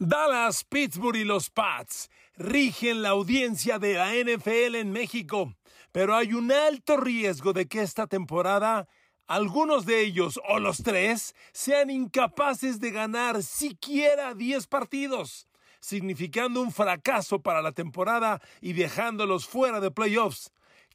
Dallas, 0.00 0.62
Pittsburgh 0.62 1.16
y 1.16 1.24
los 1.24 1.50
Pats 1.50 2.08
rigen 2.36 3.02
la 3.02 3.08
audiencia 3.08 3.80
de 3.80 3.94
la 3.94 4.14
NFL 4.14 4.76
en 4.76 4.92
México, 4.92 5.56
pero 5.90 6.14
hay 6.14 6.34
un 6.34 6.52
alto 6.52 6.96
riesgo 6.96 7.52
de 7.52 7.66
que 7.66 7.82
esta 7.82 8.06
temporada 8.06 8.86
algunos 9.26 9.86
de 9.86 10.00
ellos 10.00 10.40
o 10.48 10.60
los 10.60 10.84
tres 10.84 11.34
sean 11.52 11.90
incapaces 11.90 12.78
de 12.78 12.92
ganar 12.92 13.42
siquiera 13.42 14.34
10 14.34 14.68
partidos, 14.68 15.48
significando 15.80 16.60
un 16.60 16.70
fracaso 16.70 17.42
para 17.42 17.60
la 17.60 17.72
temporada 17.72 18.40
y 18.60 18.74
dejándolos 18.74 19.48
fuera 19.48 19.80
de 19.80 19.90
playoffs. 19.90 20.52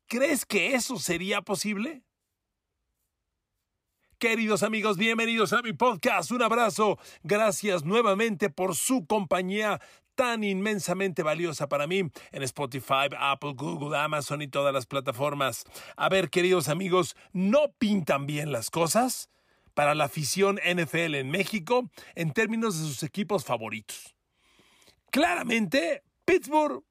¿Crees 0.08 0.46
que 0.46 0.76
eso 0.76 0.98
sería 0.98 1.42
posible? 1.42 2.04
Queridos 4.24 4.64
amigos, 4.64 4.96
bienvenidos 4.96 5.52
a 5.52 5.62
mi 5.62 5.74
podcast. 5.74 6.32
Un 6.32 6.42
abrazo. 6.42 6.98
Gracias 7.24 7.84
nuevamente 7.84 8.50
por 8.50 8.74
su 8.74 9.06
compañía 9.06 9.82
tan 10.16 10.46
inmensamente 10.46 11.24
valiosa 11.24 11.68
para 11.68 11.88
mí 11.88 12.10
en 12.32 12.44
Spotify, 12.44 13.10
Apple, 13.20 13.52
Google, 13.54 13.98
Amazon 13.98 14.42
y 14.42 14.48
todas 14.48 14.74
las 14.74 14.86
plataformas. 14.86 15.66
A 15.98 16.08
ver, 16.08 16.30
queridos 16.30 16.70
amigos, 16.70 17.18
¿no 17.34 17.74
pintan 17.78 18.26
bien 18.26 18.54
las 18.54 18.70
cosas 18.70 19.30
para 19.74 19.94
la 19.94 20.06
afición 20.06 20.58
NFL 20.64 21.16
en 21.16 21.30
México 21.30 21.90
en 22.16 22.32
términos 22.32 22.80
de 22.80 22.88
sus 22.88 23.04
equipos 23.04 23.44
favoritos? 23.44 24.16
Claramente, 25.12 26.02
Pittsburgh 26.24 26.82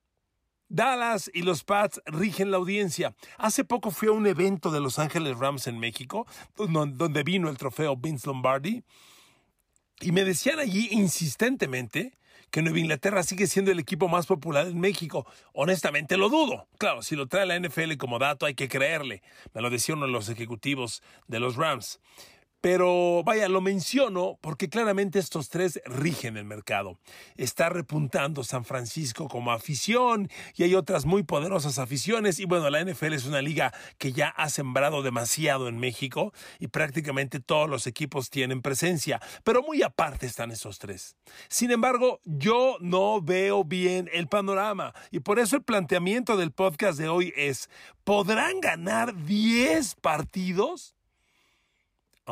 Dallas 0.72 1.30
y 1.34 1.42
los 1.42 1.64
Pats 1.64 2.00
rigen 2.06 2.50
la 2.50 2.56
audiencia. 2.56 3.14
Hace 3.36 3.62
poco 3.62 3.90
fui 3.90 4.08
a 4.08 4.12
un 4.12 4.26
evento 4.26 4.70
de 4.70 4.80
Los 4.80 4.98
Ángeles 4.98 5.38
Rams 5.38 5.66
en 5.66 5.78
México, 5.78 6.26
donde 6.56 7.22
vino 7.22 7.50
el 7.50 7.58
trofeo 7.58 7.94
Vince 7.94 8.26
Lombardi, 8.26 8.82
y 10.00 10.12
me 10.12 10.24
decían 10.24 10.58
allí 10.58 10.88
insistentemente 10.90 12.16
que 12.50 12.62
Nueva 12.62 12.78
Inglaterra 12.78 13.22
sigue 13.22 13.46
siendo 13.46 13.70
el 13.70 13.78
equipo 13.78 14.08
más 14.08 14.26
popular 14.26 14.66
en 14.66 14.80
México. 14.80 15.26
Honestamente 15.52 16.16
lo 16.16 16.28
dudo. 16.28 16.68
Claro, 16.78 17.02
si 17.02 17.16
lo 17.16 17.26
trae 17.26 17.46
la 17.46 17.58
NFL 17.58 17.96
como 17.98 18.18
dato 18.18 18.46
hay 18.46 18.54
que 18.54 18.68
creerle. 18.68 19.22
Me 19.54 19.60
lo 19.60 19.70
decía 19.70 19.94
uno 19.94 20.06
de 20.06 20.12
los 20.12 20.28
ejecutivos 20.28 21.02
de 21.28 21.38
los 21.38 21.56
Rams. 21.56 22.00
Pero 22.62 23.24
vaya, 23.24 23.48
lo 23.48 23.60
menciono 23.60 24.38
porque 24.40 24.68
claramente 24.68 25.18
estos 25.18 25.48
tres 25.48 25.82
rigen 25.84 26.36
el 26.36 26.44
mercado. 26.44 27.00
Está 27.34 27.68
repuntando 27.68 28.44
San 28.44 28.64
Francisco 28.64 29.26
como 29.26 29.50
afición 29.50 30.30
y 30.54 30.62
hay 30.62 30.76
otras 30.76 31.04
muy 31.04 31.24
poderosas 31.24 31.80
aficiones. 31.80 32.38
Y 32.38 32.44
bueno, 32.44 32.70
la 32.70 32.84
NFL 32.84 33.14
es 33.14 33.26
una 33.26 33.42
liga 33.42 33.74
que 33.98 34.12
ya 34.12 34.28
ha 34.28 34.48
sembrado 34.48 35.02
demasiado 35.02 35.66
en 35.66 35.80
México 35.80 36.32
y 36.60 36.68
prácticamente 36.68 37.40
todos 37.40 37.68
los 37.68 37.88
equipos 37.88 38.30
tienen 38.30 38.62
presencia. 38.62 39.20
Pero 39.42 39.64
muy 39.64 39.82
aparte 39.82 40.26
están 40.26 40.52
esos 40.52 40.78
tres. 40.78 41.16
Sin 41.48 41.72
embargo, 41.72 42.20
yo 42.24 42.76
no 42.78 43.20
veo 43.20 43.64
bien 43.64 44.08
el 44.12 44.28
panorama 44.28 44.94
y 45.10 45.18
por 45.18 45.40
eso 45.40 45.56
el 45.56 45.64
planteamiento 45.64 46.36
del 46.36 46.52
podcast 46.52 46.96
de 46.96 47.08
hoy 47.08 47.32
es, 47.36 47.68
¿podrán 48.04 48.60
ganar 48.60 49.24
10 49.24 49.96
partidos? 49.96 50.94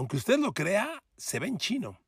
Aunque 0.01 0.17
usted 0.17 0.39
lo 0.39 0.55
crea, 0.55 1.03
se 1.19 1.39
ve 1.39 1.47
en 1.47 1.59
chino. 1.59 2.01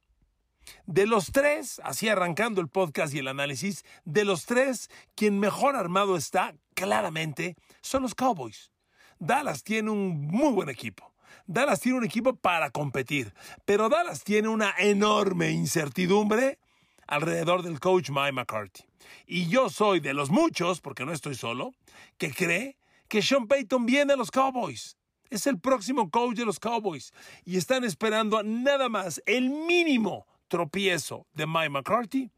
De 0.87 1.07
los 1.07 1.31
tres, 1.31 1.79
así 1.85 2.09
arrancando 2.09 2.63
el 2.63 2.69
podcast 2.69 3.13
y 3.13 3.19
el 3.19 3.29
análisis, 3.29 3.85
de 4.07 4.25
los 4.25 4.47
tres, 4.47 4.89
quien 5.15 5.39
mejor 5.39 5.77
armado 5.77 6.17
está, 6.17 6.55
claramente, 6.73 7.55
son 7.83 8.01
los 8.01 8.15
Cowboys. 8.15 8.71
Dallas 9.19 9.63
tiene 9.63 9.91
un 9.91 10.23
muy 10.27 10.53
buen 10.53 10.71
equipo. 10.71 11.13
Dallas 11.47 11.81
tiene 11.81 11.99
un 11.99 12.05
equipo 12.05 12.35
para 12.35 12.71
competir, 12.71 13.35
pero 13.67 13.91
Dallas 13.91 14.25
tiene 14.25 14.49
una 14.49 14.75
enorme 14.79 15.51
incertidumbre 15.51 16.59
alrededor 17.07 17.63
del 17.63 17.79
coach 17.79 18.09
Mike 18.09 18.33
McCarthy. 18.33 18.85
Y 19.27 19.49
yo 19.49 19.69
soy 19.69 20.01
de 20.01 20.15
los 20.15 20.31
muchos, 20.31 20.81
porque 20.81 21.05
no 21.05 21.13
estoy 21.13 21.35
solo, 21.35 21.75
que 22.17 22.33
cree 22.33 22.79
que 23.09 23.21
Sean 23.21 23.49
Payton 23.49 23.85
viene 23.85 24.15
a 24.15 24.17
los 24.17 24.31
Cowboys. 24.31 24.97
Es 25.33 25.47
el 25.47 25.59
próximo 25.59 26.11
coach 26.11 26.37
de 26.37 26.45
los 26.45 26.61
Cowboys 26.61 27.15
y 27.47 27.57
están 27.57 27.85
esperando 27.85 28.43
nada 28.43 28.91
más 28.91 29.23
el 29.25 29.49
mínimo 29.49 30.27
tropiezo 30.47 31.27
de 31.33 31.47
Mike 31.47 31.71
McCarthy 31.71 32.31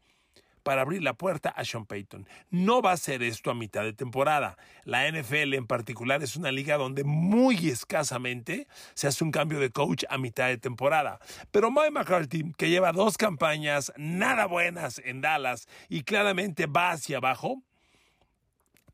para 0.63 0.81
abrir 0.81 1.03
la 1.03 1.13
puerta 1.13 1.49
a 1.49 1.65
Sean 1.65 1.85
Payton. 1.85 2.25
No 2.51 2.81
va 2.81 2.93
a 2.93 2.97
ser 2.97 3.21
esto 3.21 3.51
a 3.51 3.53
mitad 3.53 3.83
de 3.83 3.91
temporada. 3.91 4.57
La 4.85 5.11
NFL 5.11 5.55
en 5.55 5.67
particular 5.67 6.23
es 6.23 6.37
una 6.37 6.53
liga 6.53 6.77
donde 6.77 7.03
muy 7.03 7.67
escasamente 7.67 8.69
se 8.93 9.07
hace 9.07 9.25
un 9.25 9.31
cambio 9.31 9.59
de 9.59 9.71
coach 9.71 10.05
a 10.09 10.17
mitad 10.17 10.47
de 10.47 10.57
temporada. 10.57 11.19
Pero 11.51 11.71
Mike 11.71 11.91
McCarthy, 11.91 12.53
que 12.57 12.69
lleva 12.69 12.93
dos 12.93 13.17
campañas 13.17 13.91
nada 13.97 14.45
buenas 14.45 15.01
en 15.03 15.19
Dallas 15.19 15.67
y 15.89 16.03
claramente 16.03 16.65
va 16.65 16.91
hacia 16.91 17.17
abajo, 17.17 17.61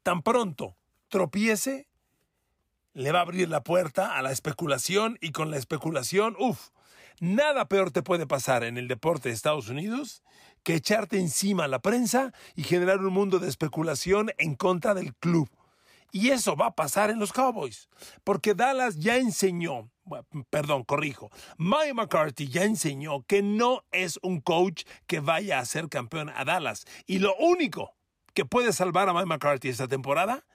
tan 0.02 0.24
pronto 0.24 0.76
tropiece, 1.08 1.88
le 2.94 3.12
va 3.12 3.20
a 3.20 3.22
abrir 3.24 3.50
la 3.50 3.64
puerta 3.64 4.18
a 4.18 4.22
la 4.22 4.32
especulación 4.32 5.18
y 5.22 5.32
con 5.32 5.52
la 5.52 5.58
especulación, 5.58 6.36
uff, 6.40 6.70
nada 7.20 7.68
peor 7.68 7.92
te 7.92 8.04
puede 8.04 8.28
pasar 8.28 8.64
en 8.64 8.78
el 8.78 8.88
deporte 8.88 9.30
de 9.30 9.36
Estados 9.36 9.70
Unidos 9.70 10.24
que 10.64 10.76
echarte 10.76 11.20
encima 11.20 11.66
a 11.66 11.68
la 11.68 11.80
prensa 11.80 12.34
y 12.56 12.64
generar 12.64 13.00
un 13.00 13.14
mundo 13.14 13.40
de 13.40 13.48
especulación 13.48 14.32
en 14.38 14.56
contra 14.56 14.94
del 14.94 15.16
club. 15.16 15.50
Y 16.12 16.32
eso 16.32 16.58
va 16.58 16.68
a 16.68 16.76
pasar 16.76 17.10
en 17.10 17.20
los 17.20 17.32
Cowboys, 17.32 17.88
porque 18.26 18.54
Dallas 18.54 18.98
ya 18.98 19.16
enseñó, 19.16 19.90
perdón, 20.50 20.84
corrijo, 20.84 21.32
Mike 21.58 21.94
McCarthy 21.94 22.50
ya 22.50 22.66
enseñó 22.66 23.24
que 23.24 23.42
no 23.42 23.86
es 23.92 24.20
un 24.22 24.42
coach 24.42 24.84
que 25.08 25.22
vaya 25.22 25.60
a 25.60 25.66
ser 25.66 25.88
campeón 25.88 26.30
a 26.36 26.44
Dallas. 26.44 26.86
Y 27.06 27.20
lo 27.20 27.34
único 27.38 27.96
que 28.34 28.44
puede 28.44 28.74
salvar 28.74 29.08
a 29.08 29.14
Mike 29.14 29.26
McCarthy 29.26 29.70
esta 29.70 29.88
temporada 29.88 30.46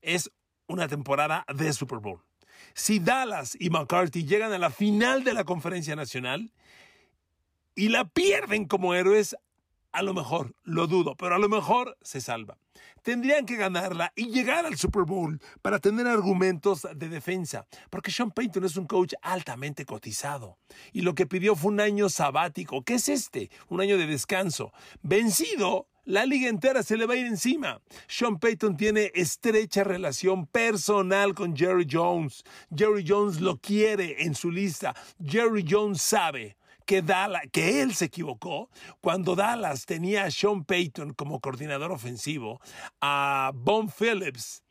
es 0.00 0.30
una 0.66 0.88
temporada 0.88 1.44
de 1.54 1.72
Super 1.72 1.98
Bowl. 1.98 2.20
Si 2.74 2.98
Dallas 2.98 3.56
y 3.58 3.70
McCarthy 3.70 4.24
llegan 4.24 4.52
a 4.52 4.58
la 4.58 4.70
final 4.70 5.24
de 5.24 5.34
la 5.34 5.44
conferencia 5.44 5.96
nacional 5.96 6.52
y 7.74 7.88
la 7.88 8.04
pierden 8.04 8.66
como 8.66 8.94
héroes, 8.94 9.36
a 9.92 10.02
lo 10.02 10.12
mejor, 10.12 10.54
lo 10.64 10.86
dudo, 10.88 11.16
pero 11.16 11.36
a 11.36 11.38
lo 11.38 11.48
mejor 11.48 11.96
se 12.02 12.20
salva. 12.20 12.58
Tendrían 13.02 13.46
que 13.46 13.56
ganarla 13.56 14.12
y 14.16 14.30
llegar 14.30 14.66
al 14.66 14.76
Super 14.76 15.04
Bowl 15.04 15.40
para 15.62 15.78
tener 15.78 16.06
argumentos 16.06 16.86
de 16.96 17.08
defensa, 17.08 17.66
porque 17.90 18.10
Sean 18.10 18.32
Payton 18.32 18.64
es 18.64 18.76
un 18.76 18.86
coach 18.86 19.14
altamente 19.22 19.84
cotizado 19.84 20.58
y 20.92 21.02
lo 21.02 21.14
que 21.14 21.26
pidió 21.26 21.54
fue 21.54 21.70
un 21.70 21.80
año 21.80 22.08
sabático. 22.08 22.82
¿Qué 22.82 22.94
es 22.94 23.08
este? 23.08 23.50
Un 23.68 23.80
año 23.80 23.96
de 23.96 24.06
descanso. 24.06 24.72
Vencido 25.02 25.86
la 26.04 26.26
liga 26.26 26.48
entera 26.48 26.82
se 26.82 26.96
le 26.96 27.06
va 27.06 27.14
a 27.14 27.16
ir 27.16 27.26
encima. 27.26 27.80
Sean 28.06 28.38
Payton 28.38 28.76
tiene 28.76 29.10
estrecha 29.14 29.84
relación 29.84 30.46
personal 30.46 31.34
con 31.34 31.56
Jerry 31.56 31.86
Jones. 31.90 32.44
Jerry 32.74 33.04
Jones 33.06 33.40
lo 33.40 33.58
quiere 33.58 34.22
en 34.22 34.34
su 34.34 34.50
lista. 34.50 34.94
Jerry 35.24 35.64
Jones 35.68 36.02
sabe 36.02 36.56
que, 36.84 37.00
Dallas, 37.00 37.44
que 37.50 37.80
él 37.80 37.94
se 37.94 38.06
equivocó 38.06 38.68
cuando 39.00 39.34
Dallas 39.34 39.86
tenía 39.86 40.24
a 40.24 40.30
Sean 40.30 40.64
Payton 40.64 41.14
como 41.14 41.40
coordinador 41.40 41.90
ofensivo, 41.90 42.60
a 43.00 43.52
Bon 43.54 43.88
Phillips 43.88 44.62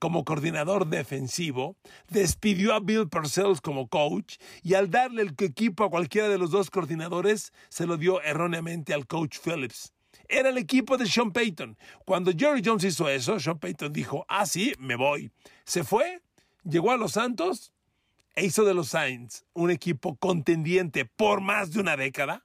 como 0.00 0.24
coordinador 0.24 0.86
defensivo, 0.86 1.76
despidió 2.08 2.74
a 2.74 2.80
Bill 2.80 3.08
Parcells 3.08 3.60
como 3.60 3.88
coach 3.88 4.36
y 4.62 4.74
al 4.74 4.90
darle 4.90 5.22
el 5.22 5.34
equipo 5.38 5.84
a 5.84 5.90
cualquiera 5.90 6.28
de 6.28 6.36
los 6.36 6.50
dos 6.50 6.68
coordinadores, 6.68 7.52
se 7.68 7.86
lo 7.86 7.96
dio 7.96 8.20
erróneamente 8.22 8.92
al 8.92 9.06
coach 9.06 9.38
Phillips 9.38 9.92
era 10.32 10.48
el 10.48 10.58
equipo 10.58 10.96
de 10.96 11.06
Sean 11.06 11.32
Payton. 11.32 11.76
Cuando 12.04 12.32
Jerry 12.32 12.62
Jones 12.64 12.84
hizo 12.84 13.08
eso, 13.08 13.38
Sean 13.38 13.58
Payton 13.58 13.92
dijo, 13.92 14.24
ah, 14.28 14.46
sí, 14.46 14.72
me 14.78 14.96
voy. 14.96 15.30
Se 15.64 15.84
fue, 15.84 16.22
llegó 16.64 16.90
a 16.90 16.96
los 16.96 17.12
Santos 17.12 17.72
e 18.34 18.46
hizo 18.46 18.64
de 18.64 18.74
los 18.74 18.88
Saints 18.88 19.44
un 19.52 19.70
equipo 19.70 20.16
contendiente 20.16 21.04
por 21.04 21.40
más 21.40 21.72
de 21.72 21.80
una 21.80 21.96
década. 21.96 22.44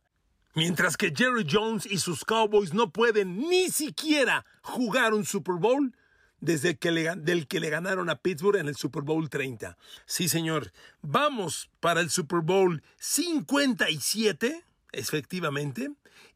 Mientras 0.53 0.97
que 0.97 1.13
Jerry 1.15 1.45
Jones 1.49 1.85
y 1.85 1.99
sus 1.99 2.25
Cowboys 2.25 2.73
no 2.73 2.91
pueden 2.91 3.47
ni 3.47 3.69
siquiera 3.69 4.45
jugar 4.61 5.13
un 5.13 5.23
Super 5.23 5.55
Bowl 5.55 5.95
desde 6.39 6.77
que 6.77 6.91
le, 6.91 7.47
que 7.47 7.59
le 7.59 7.69
ganaron 7.69 8.09
a 8.09 8.21
Pittsburgh 8.21 8.57
en 8.57 8.67
el 8.67 8.75
Super 8.75 9.03
Bowl 9.03 9.29
30. 9.29 9.77
Sí, 10.05 10.27
señor. 10.27 10.73
Vamos 11.01 11.69
para 11.79 12.01
el 12.01 12.09
Super 12.09 12.41
Bowl 12.41 12.83
57 12.97 14.67
efectivamente, 14.91 15.91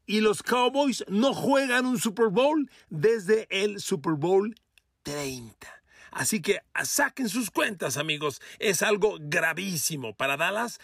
y 0.06 0.20
los 0.20 0.42
Cowboys 0.42 1.04
no 1.08 1.34
juegan 1.34 1.86
un 1.86 1.98
Super 1.98 2.28
Bowl 2.28 2.70
desde 2.90 3.46
el 3.50 3.80
Super 3.80 4.14
Bowl 4.14 4.54
30. 5.02 5.82
Así 6.12 6.42
que 6.42 6.60
saquen 6.84 7.28
sus 7.30 7.50
cuentas, 7.50 7.96
amigos. 7.96 8.42
Es 8.58 8.82
algo 8.82 9.16
gravísimo. 9.18 10.14
Para 10.14 10.36
Dallas 10.36 10.78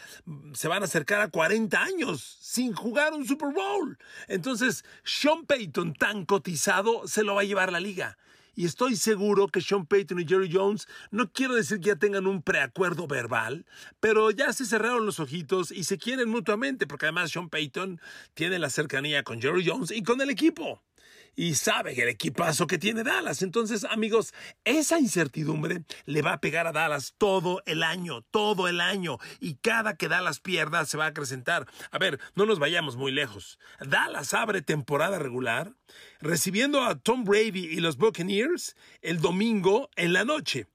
se 0.55 0.69
van 0.69 0.83
a 0.83 0.87
acercar 0.87 1.21
a 1.21 1.29
40 1.29 1.81
años 1.81 2.39
sin 2.41 2.73
jugar 2.73 3.13
un 3.13 3.27
Super 3.27 3.53
Bowl. 3.53 3.99
Entonces, 4.27 4.85
Sean 5.05 5.45
Payton, 5.45 5.93
tan 5.95 6.25
cotizado, 6.25 7.07
se 7.07 7.25
lo 7.25 7.35
va 7.35 7.43
a 7.43 7.45
llevar 7.45 7.71
la 7.71 7.81
liga. 7.81 8.17
Y 8.59 8.65
estoy 8.65 8.97
seguro 8.97 9.47
que 9.47 9.61
Sean 9.61 9.87
Payton 9.87 10.19
y 10.19 10.27
Jerry 10.27 10.51
Jones, 10.53 10.89
no 11.13 11.31
quiero 11.31 11.55
decir 11.55 11.79
que 11.79 11.91
ya 11.91 11.95
tengan 11.95 12.27
un 12.27 12.43
preacuerdo 12.43 13.07
verbal, 13.07 13.65
pero 14.01 14.33
ya 14.33 14.53
se 14.53 14.65
cerraron 14.65 15.07
los 15.07 15.21
ojitos 15.21 15.71
y 15.71 15.85
se 15.85 15.97
quieren 15.97 16.29
mutuamente, 16.29 16.89
porque 16.89 17.07
además 17.07 17.31
Sean 17.31 17.51
Payton 17.51 18.01
tiene 18.35 18.59
la 18.59 18.69
cercanía 18.69 19.23
con 19.23 19.41
Jerry 19.41 19.65
Jones 19.65 19.93
y 19.93 20.03
con 20.03 20.21
el 20.21 20.31
equipo 20.31 20.83
y 21.39 21.55
sabe 21.55 21.93
el 22.03 22.09
equipazo 22.09 22.67
que 22.67 22.79
tiene 22.79 23.05
Dallas. 23.05 23.43
Entonces, 23.43 23.85
amigos, 23.85 24.35
esa 24.65 24.99
incertidumbre 24.99 25.85
le 26.05 26.21
va 26.21 26.33
a 26.33 26.41
pegar 26.41 26.67
a 26.67 26.73
Dallas 26.73 27.15
todo 27.17 27.63
el 27.65 27.85
año, 27.85 28.23
todo 28.33 28.67
el 28.67 28.81
año. 28.81 29.19
Y 29.39 29.55
cada 29.55 29.97
que 29.97 30.09
Dallas 30.09 30.41
pierda 30.41 30.85
se 30.85 30.99
va 30.99 31.05
a 31.05 31.09
acrecentar. 31.11 31.69
A 31.93 31.99
ver, 31.99 32.19
no 32.35 32.45
nos 32.45 32.59
vayamos 32.59 32.97
muy 32.97 33.13
lejos. 33.13 33.61
Dallas 33.79 34.35
abre 34.35 34.63
temporada 34.63 35.21
regular 35.21 35.77
recibiendo 36.21 36.83
a 36.83 36.99
Tom 36.99 37.23
Brady 37.23 37.67
y 37.67 37.77
los 37.77 37.99
Buccaneers 37.99 38.75
el 39.01 39.21
domingo 39.21 39.91
en 39.95 40.15
la 40.15 40.25
noche. 40.25 40.67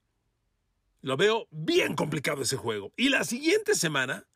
Lo 1.01 1.17
veo 1.17 1.45
bien 1.51 1.93
complicado 1.93 2.41
ese 2.41 2.55
juego. 2.55 2.93
Y 2.95 3.09
la 3.09 3.25
siguiente 3.25 3.75
semana 3.75 4.27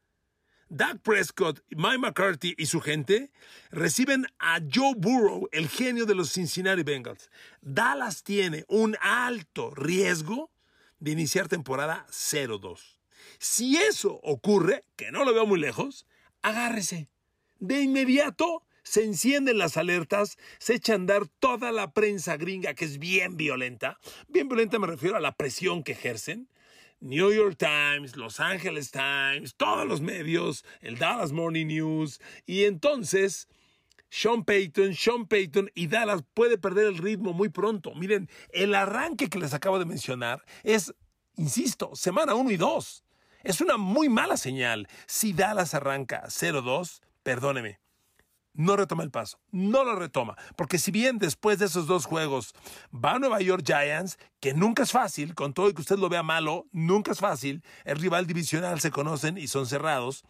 Doug 0.70 1.00
Prescott, 1.02 1.62
Mike 1.70 2.00
McCarthy 2.00 2.54
y 2.58 2.66
su 2.66 2.82
gente 2.82 3.32
reciben 3.72 4.26
a 4.38 4.60
Joe 4.60 4.96
Burrow, 4.98 5.48
el 5.54 5.70
genio 5.70 6.06
de 6.06 6.14
los 6.14 6.34
Cincinnati 6.34 6.84
Bengals. 6.84 7.30
Dallas 7.62 8.24
tiene 8.24 8.66
un 8.68 8.98
alto 9.00 9.72
riesgo 9.72 10.52
de 11.00 11.12
iniciar 11.12 11.48
temporada 11.48 12.06
0-2. 12.10 12.98
Si 13.40 13.78
eso 13.78 14.20
ocurre, 14.24 14.84
que 14.98 15.12
no 15.12 15.24
lo 15.24 15.34
veo 15.34 15.46
muy 15.46 15.60
lejos, 15.60 16.06
agárrese. 16.42 17.08
De 17.60 17.82
inmediato 17.82 18.64
se 18.84 19.04
encienden 19.04 19.58
las 19.58 19.78
alertas, 19.78 20.38
se 20.60 20.76
echa 20.76 20.94
a 20.94 20.96
andar 20.96 21.28
toda 21.40 21.72
la 21.72 21.92
prensa 21.92 22.36
gringa 22.36 22.74
que 22.74 22.86
es 22.86 23.00
bien 23.00 23.38
violenta. 23.38 24.00
Bien 24.28 24.48
violenta 24.48 24.80
me 24.80 24.88
refiero 24.88 25.16
a 25.16 25.22
la 25.22 25.36
presión 25.36 25.84
que 25.84 25.94
ejercen. 25.94 26.50
New 27.00 27.32
York 27.32 27.58
Times, 27.58 28.16
Los 28.16 28.40
Angeles 28.40 28.92
Times, 28.92 29.56
todos 29.56 29.88
los 29.88 30.02
medios, 30.02 30.66
el 30.82 30.98
Dallas 30.98 31.32
Morning 31.32 31.68
News, 31.68 32.20
y 32.46 32.64
entonces 32.66 33.48
Sean 34.10 34.44
Payton, 34.44 34.94
Sean 34.96 35.28
Payton 35.28 35.70
y 35.76 35.88
Dallas 35.88 36.24
puede 36.34 36.58
perder 36.58 36.88
el 36.88 36.98
ritmo 36.98 37.34
muy 37.34 37.50
pronto. 37.50 37.94
Miren, 37.94 38.30
el 38.52 38.74
arranque 38.74 39.30
que 39.30 39.40
les 39.40 39.54
acabo 39.54 39.80
de 39.80 39.86
mencionar 39.86 40.44
es, 40.64 40.94
insisto, 41.36 41.96
semana 41.96 42.34
1 42.36 42.52
y 42.52 42.58
2. 42.58 43.04
Es 43.44 43.62
una 43.62 43.78
muy 43.78 44.10
mala 44.10 44.38
señal. 44.38 44.88
Si 45.06 45.34
Dallas 45.34 45.74
arranca 45.74 46.24
0-2, 46.28 47.02
perdóneme, 47.24 47.80
no 48.58 48.76
retoma 48.76 49.04
el 49.04 49.12
paso, 49.12 49.40
no 49.52 49.86
lo 49.86 49.96
retoma, 49.96 50.36
porque 50.58 50.80
si 50.80 50.92
bien 50.92 51.20
después 51.20 51.60
de 51.60 51.66
esos 51.68 51.88
dos 51.88 52.06
juegos 52.06 52.54
va 52.94 53.14
a 53.14 53.20
Nueva 53.20 53.40
York 53.40 53.64
Giants, 53.66 54.18
que 54.42 54.54
nunca 54.54 54.84
es 54.84 54.92
fácil, 54.92 55.36
con 55.36 55.54
todo 55.54 55.70
y 55.70 55.74
que 55.74 55.82
usted 55.82 55.98
lo 55.98 56.10
vea 56.10 56.24
malo, 56.24 56.66
nunca 56.72 57.12
es 57.12 57.20
fácil, 57.20 57.64
el 57.86 57.98
rival 57.98 58.28
divisional 58.28 58.82
se 58.82 58.92
conocen 58.92 59.38
y 59.38 59.48
son 59.48 59.68
cerrados, 59.68 60.26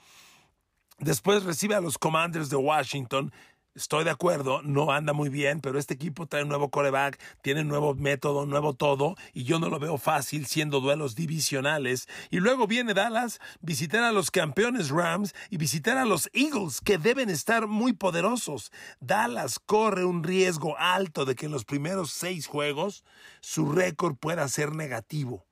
después 1.00 1.44
recibe 1.44 1.76
a 1.76 1.82
los 1.82 1.98
Commanders 1.98 2.50
de 2.50 2.58
Washington, 2.58 3.32
Estoy 3.78 4.06
de 4.06 4.10
acuerdo, 4.10 4.64
no 4.64 4.92
anda 4.92 5.14
muy 5.14 5.30
bien, 5.30 5.62
pero 5.62 5.78
este 5.78 5.94
equipo 5.94 6.26
trae 6.26 6.42
un 6.42 6.50
nuevo 6.50 6.72
coreback, 6.72 7.20
tiene 7.44 7.62
un 7.62 7.68
nuevo 7.68 7.94
método, 7.94 8.48
nuevo 8.48 8.74
todo, 8.74 9.16
y 9.36 9.44
yo 9.44 9.60
no 9.60 9.70
lo 9.70 9.78
veo 9.78 10.00
fácil 10.00 10.48
siendo 10.48 10.80
duelos 10.80 11.14
divisionales. 11.14 12.10
Y 12.32 12.40
luego 12.40 12.66
viene 12.66 12.96
Dallas, 12.96 13.40
visitar 13.62 14.04
a 14.04 14.12
los 14.12 14.32
campeones 14.32 14.90
Rams 14.90 15.36
y 15.52 15.58
visitar 15.58 15.96
a 16.00 16.06
los 16.06 16.28
Eagles, 16.34 16.82
que 16.82 16.98
deben 16.98 17.30
estar 17.30 17.68
muy 17.68 17.94
poderosos. 17.94 18.72
Dallas 19.00 19.60
corre 19.60 20.06
un 20.06 20.24
riesgo 20.24 20.76
alto 20.80 21.24
de 21.26 21.36
que 21.36 21.46
en 21.46 21.52
los 21.52 21.64
primeros 21.64 22.10
seis 22.10 22.48
juegos 22.48 23.04
su 23.42 23.72
récord 23.72 24.16
pueda 24.16 24.48
ser 24.48 24.74
negativo. 24.74 25.46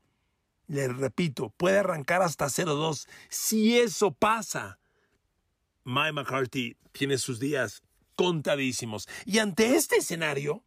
Le 0.65 0.87
repito, 0.87 1.53
puede 1.57 1.77
arrancar 1.77 2.23
hasta 2.23 2.47
0-2. 2.47 3.07
Si 3.29 3.77
eso 3.77 4.15
pasa, 4.15 4.79
Mike 5.83 6.13
McCarthy 6.13 6.75
tiene 6.91 7.19
sus 7.19 7.39
días 7.39 7.83
contadísimos. 8.15 9.07
Y 9.25 9.39
ante 9.39 9.75
este 9.75 9.97
escenario, 9.97 10.63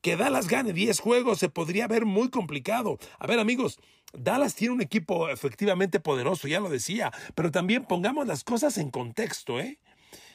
que 0.00 0.16
Dallas 0.16 0.48
gane 0.48 0.74
10 0.74 1.00
juegos 1.00 1.38
se 1.38 1.48
podría 1.48 1.88
ver 1.88 2.04
muy 2.04 2.28
complicado. 2.28 2.98
A 3.18 3.26
ver 3.26 3.38
amigos, 3.38 3.78
Dallas 4.12 4.54
tiene 4.54 4.74
un 4.74 4.82
equipo 4.82 5.28
efectivamente 5.30 5.98
poderoso, 5.98 6.46
ya 6.46 6.60
lo 6.60 6.68
decía, 6.68 7.10
pero 7.34 7.50
también 7.50 7.86
pongamos 7.86 8.26
las 8.26 8.44
cosas 8.44 8.76
en 8.78 8.90
contexto, 8.90 9.58
¿eh? 9.58 9.78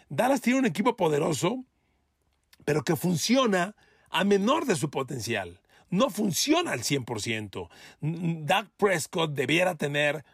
Dallas 0.10 0.42
tiene 0.42 0.60
un 0.60 0.66
equipo 0.66 0.96
poderoso, 0.96 1.66
pero 2.66 2.84
que 2.84 2.96
funciona 2.96 3.75
a 4.10 4.24
menor 4.24 4.66
de 4.66 4.75
su 4.75 4.90
potencial. 4.90 5.62
No 5.92 6.10
funciona 6.10 6.72
al 6.72 6.81
100%. 6.81 7.69
Doug 8.01 8.68
Prescott 8.78 9.34
debiera 9.34 9.75
tener 9.75 10.25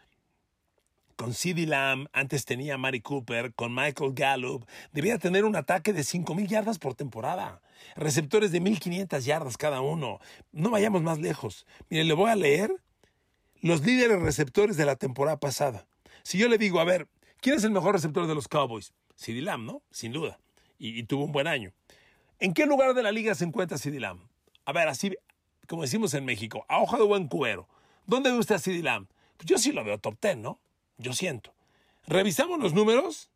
con 1.16 1.32
CeeDee 1.32 1.66
Lamb, 1.66 2.08
antes 2.12 2.44
tenía 2.44 2.76
Mari 2.76 3.00
Cooper, 3.00 3.54
con 3.54 3.74
Michael 3.74 4.12
Gallup, 4.12 4.66
debía 4.92 5.18
tener 5.18 5.44
un 5.44 5.56
ataque 5.56 5.92
de 5.92 6.02
5.000 6.02 6.46
yardas 6.46 6.78
por 6.78 6.94
temporada. 6.94 7.62
Receptores 7.96 8.52
de 8.52 8.60
1.500 8.60 9.20
yardas 9.20 9.56
cada 9.56 9.80
uno. 9.80 10.20
No 10.52 10.70
vayamos 10.70 11.02
más 11.02 11.18
lejos. 11.18 11.66
Mire, 11.88 12.04
le 12.04 12.12
voy 12.12 12.30
a 12.30 12.36
leer 12.36 12.70
los 13.62 13.84
líderes 13.84 14.20
receptores 14.20 14.76
de 14.76 14.84
la 14.84 14.96
temporada 14.96 15.38
pasada. 15.38 15.86
Si 16.22 16.38
yo 16.38 16.48
le 16.48 16.58
digo, 16.58 16.80
a 16.80 16.84
ver, 16.84 17.08
¿quién 17.40 17.56
es 17.56 17.64
el 17.64 17.70
mejor 17.70 17.94
receptor 17.94 18.26
de 18.26 18.34
los 18.34 18.48
Cowboys? 18.48 18.92
CeeDee 19.16 19.42
Lamb, 19.42 19.64
¿no? 19.64 19.82
Sin 19.90 20.12
duda. 20.12 20.38
Y, 20.78 21.02
tuvo 21.04 21.24
un 21.24 21.32
buen 21.32 21.46
año. 21.46 21.72
¿En 22.38 22.52
qué 22.52 22.66
lugar 22.66 22.92
de 22.92 23.02
la 23.02 23.12
liga 23.12 23.34
se 23.34 23.44
encuentra 23.44 23.78
CeeDee 23.78 24.00
Lamb? 24.00 24.20
A 24.66 24.72
ver, 24.72 24.88
así 24.88 25.16
como 25.66 25.82
decimos 25.82 26.12
en 26.14 26.24
México, 26.26 26.66
a 26.68 26.80
hoja 26.80 26.98
de 26.98 27.04
buen 27.04 27.28
cubero. 27.28 27.66
¿Dónde 28.06 28.30
gusta 28.30 28.58
CeeDee 28.58 28.82
Lamb? 28.82 29.08
Pues 29.38 29.46
yo 29.46 29.58
sí 29.58 29.72
lo 29.72 29.82
veo 29.82 29.98
top 29.98 30.16
10, 30.20 30.36
¿no? 30.36 30.60
Yo 30.98 31.12
siento. 31.12 31.54
Revisamos 32.06 32.58
los 32.60 32.74
números. 32.74 33.30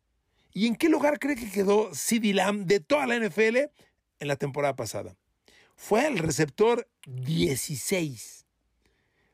¿Y 0.53 0.67
en 0.67 0.75
qué 0.75 0.89
lugar 0.89 1.19
cree 1.19 1.35
que 1.35 1.49
quedó 1.49 1.93
CD 1.93 2.33
Lamb 2.33 2.65
de 2.65 2.79
toda 2.79 3.07
la 3.07 3.17
NFL 3.17 3.57
en 4.19 4.27
la 4.27 4.35
temporada 4.35 4.75
pasada? 4.75 5.15
Fue 5.75 6.05
el 6.07 6.17
receptor 6.17 6.87
16. 7.05 8.45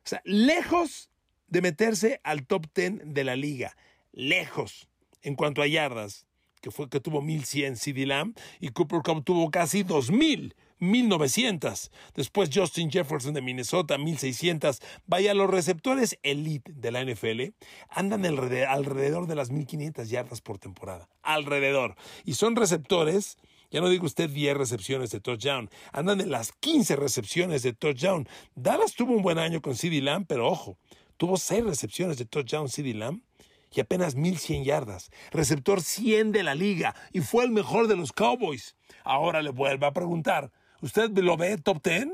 O 0.06 0.10
sea, 0.10 0.22
lejos 0.24 1.10
de 1.48 1.62
meterse 1.62 2.22
al 2.24 2.46
top 2.46 2.68
10 2.74 3.14
de 3.14 3.24
la 3.24 3.36
liga. 3.36 3.76
Lejos. 4.12 4.88
En 5.22 5.36
cuanto 5.36 5.62
a 5.62 5.68
yardas, 5.68 6.26
que 6.62 6.72
fue 6.72 6.90
que 6.90 7.00
tuvo 7.00 7.22
1100 7.22 7.76
CD 7.76 8.06
Lamb 8.06 8.38
y 8.60 8.70
Cooper 8.70 9.02
Cup 9.04 9.24
tuvo 9.24 9.50
casi 9.52 9.84
2000. 9.84 10.56
1900. 10.80 11.92
Después 12.14 12.50
Justin 12.54 12.92
Jefferson 12.92 13.34
de 13.34 13.42
Minnesota, 13.42 13.98
1600. 13.98 14.82
Vaya, 15.06 15.34
los 15.34 15.50
receptores 15.50 16.18
elite 16.24 16.72
de 16.74 16.92
la 16.92 17.04
NFL 17.04 17.54
andan 17.90 18.26
alrededor 18.26 19.28
de 19.28 19.36
las 19.36 19.50
1500 19.50 20.10
yardas 20.10 20.42
por 20.42 20.60
temporada. 20.60 21.10
Alrededor. 21.22 21.96
Y 22.26 22.34
son 22.34 22.56
receptores. 22.56 23.38
Ya 23.70 23.82
no 23.82 23.90
digo 23.90 24.06
usted 24.06 24.30
10 24.30 24.56
recepciones 24.56 25.10
de 25.10 25.20
touchdown. 25.20 25.70
Andan 25.92 26.22
en 26.22 26.32
las 26.32 26.54
15 26.54 26.96
recepciones 26.96 27.64
de 27.64 27.74
touchdown. 27.74 28.28
Dallas 28.56 28.94
tuvo 28.94 29.14
un 29.14 29.24
buen 29.24 29.40
año 29.40 29.62
con 29.62 29.76
CD 29.76 30.02
Lamb, 30.02 30.26
pero 30.28 30.48
ojo, 30.48 30.78
tuvo 31.18 31.38
6 31.38 31.66
recepciones 31.66 32.18
de 32.18 32.26
touchdown 32.26 32.70
CD 32.70 32.94
Lamb 32.94 33.22
y 33.74 33.82
apenas 33.82 34.16
1100 34.16 34.64
yardas. 34.64 35.12
Receptor 35.32 35.82
100 35.82 36.32
de 36.32 36.44
la 36.44 36.56
liga 36.56 36.96
y 37.12 37.22
fue 37.22 37.44
el 37.44 37.52
mejor 37.52 37.88
de 37.88 37.96
los 37.96 38.14
Cowboys. 38.14 38.76
Ahora 39.04 39.42
le 39.42 39.50
vuelvo 39.50 39.86
a 39.86 39.94
preguntar, 39.94 40.52
¿Usted 40.82 41.10
lo 41.18 41.38
ve 41.38 41.58
top 41.58 41.84
10? 41.84 42.08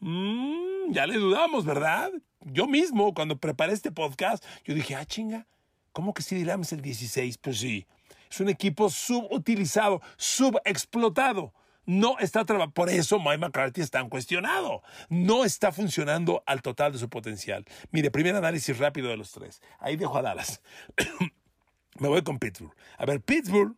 Mm, 0.00 0.92
ya 0.92 1.06
le 1.06 1.16
dudamos, 1.16 1.64
¿verdad? 1.64 2.10
Yo 2.40 2.66
mismo, 2.66 3.12
cuando 3.14 3.38
preparé 3.38 3.72
este 3.72 3.90
podcast, 3.90 4.44
yo 4.64 4.74
dije, 4.74 4.94
ah, 4.94 5.04
chinga, 5.04 5.46
¿cómo 5.92 6.14
que 6.14 6.22
CD 6.22 6.44
Lamb 6.44 6.62
es 6.62 6.72
el 6.72 6.80
16? 6.80 7.38
Pues 7.38 7.58
sí, 7.58 7.86
es 8.30 8.40
un 8.40 8.48
equipo 8.48 8.90
subutilizado, 8.90 10.00
subexplotado. 10.16 11.52
No 11.86 12.18
está 12.18 12.44
trabajando. 12.44 12.74
Por 12.74 12.90
eso 12.90 13.18
Mike 13.20 13.38
McCarthy 13.38 13.80
está 13.80 14.02
cuestionado. 14.08 14.82
No 15.08 15.44
está 15.44 15.70
funcionando 15.70 16.42
al 16.44 16.60
total 16.60 16.92
de 16.92 16.98
su 16.98 17.08
potencial. 17.08 17.64
Mire, 17.92 18.10
primer 18.10 18.34
análisis 18.34 18.76
rápido 18.78 19.08
de 19.08 19.16
los 19.16 19.30
tres. 19.30 19.62
Ahí 19.78 19.96
dejo 19.96 20.18
a 20.18 20.22
Dallas. 20.22 20.60
Me 22.00 22.08
voy 22.08 22.22
con 22.22 22.38
Pittsburgh. 22.38 22.74
A 22.98 23.06
ver, 23.06 23.20
Pittsburgh 23.20 23.76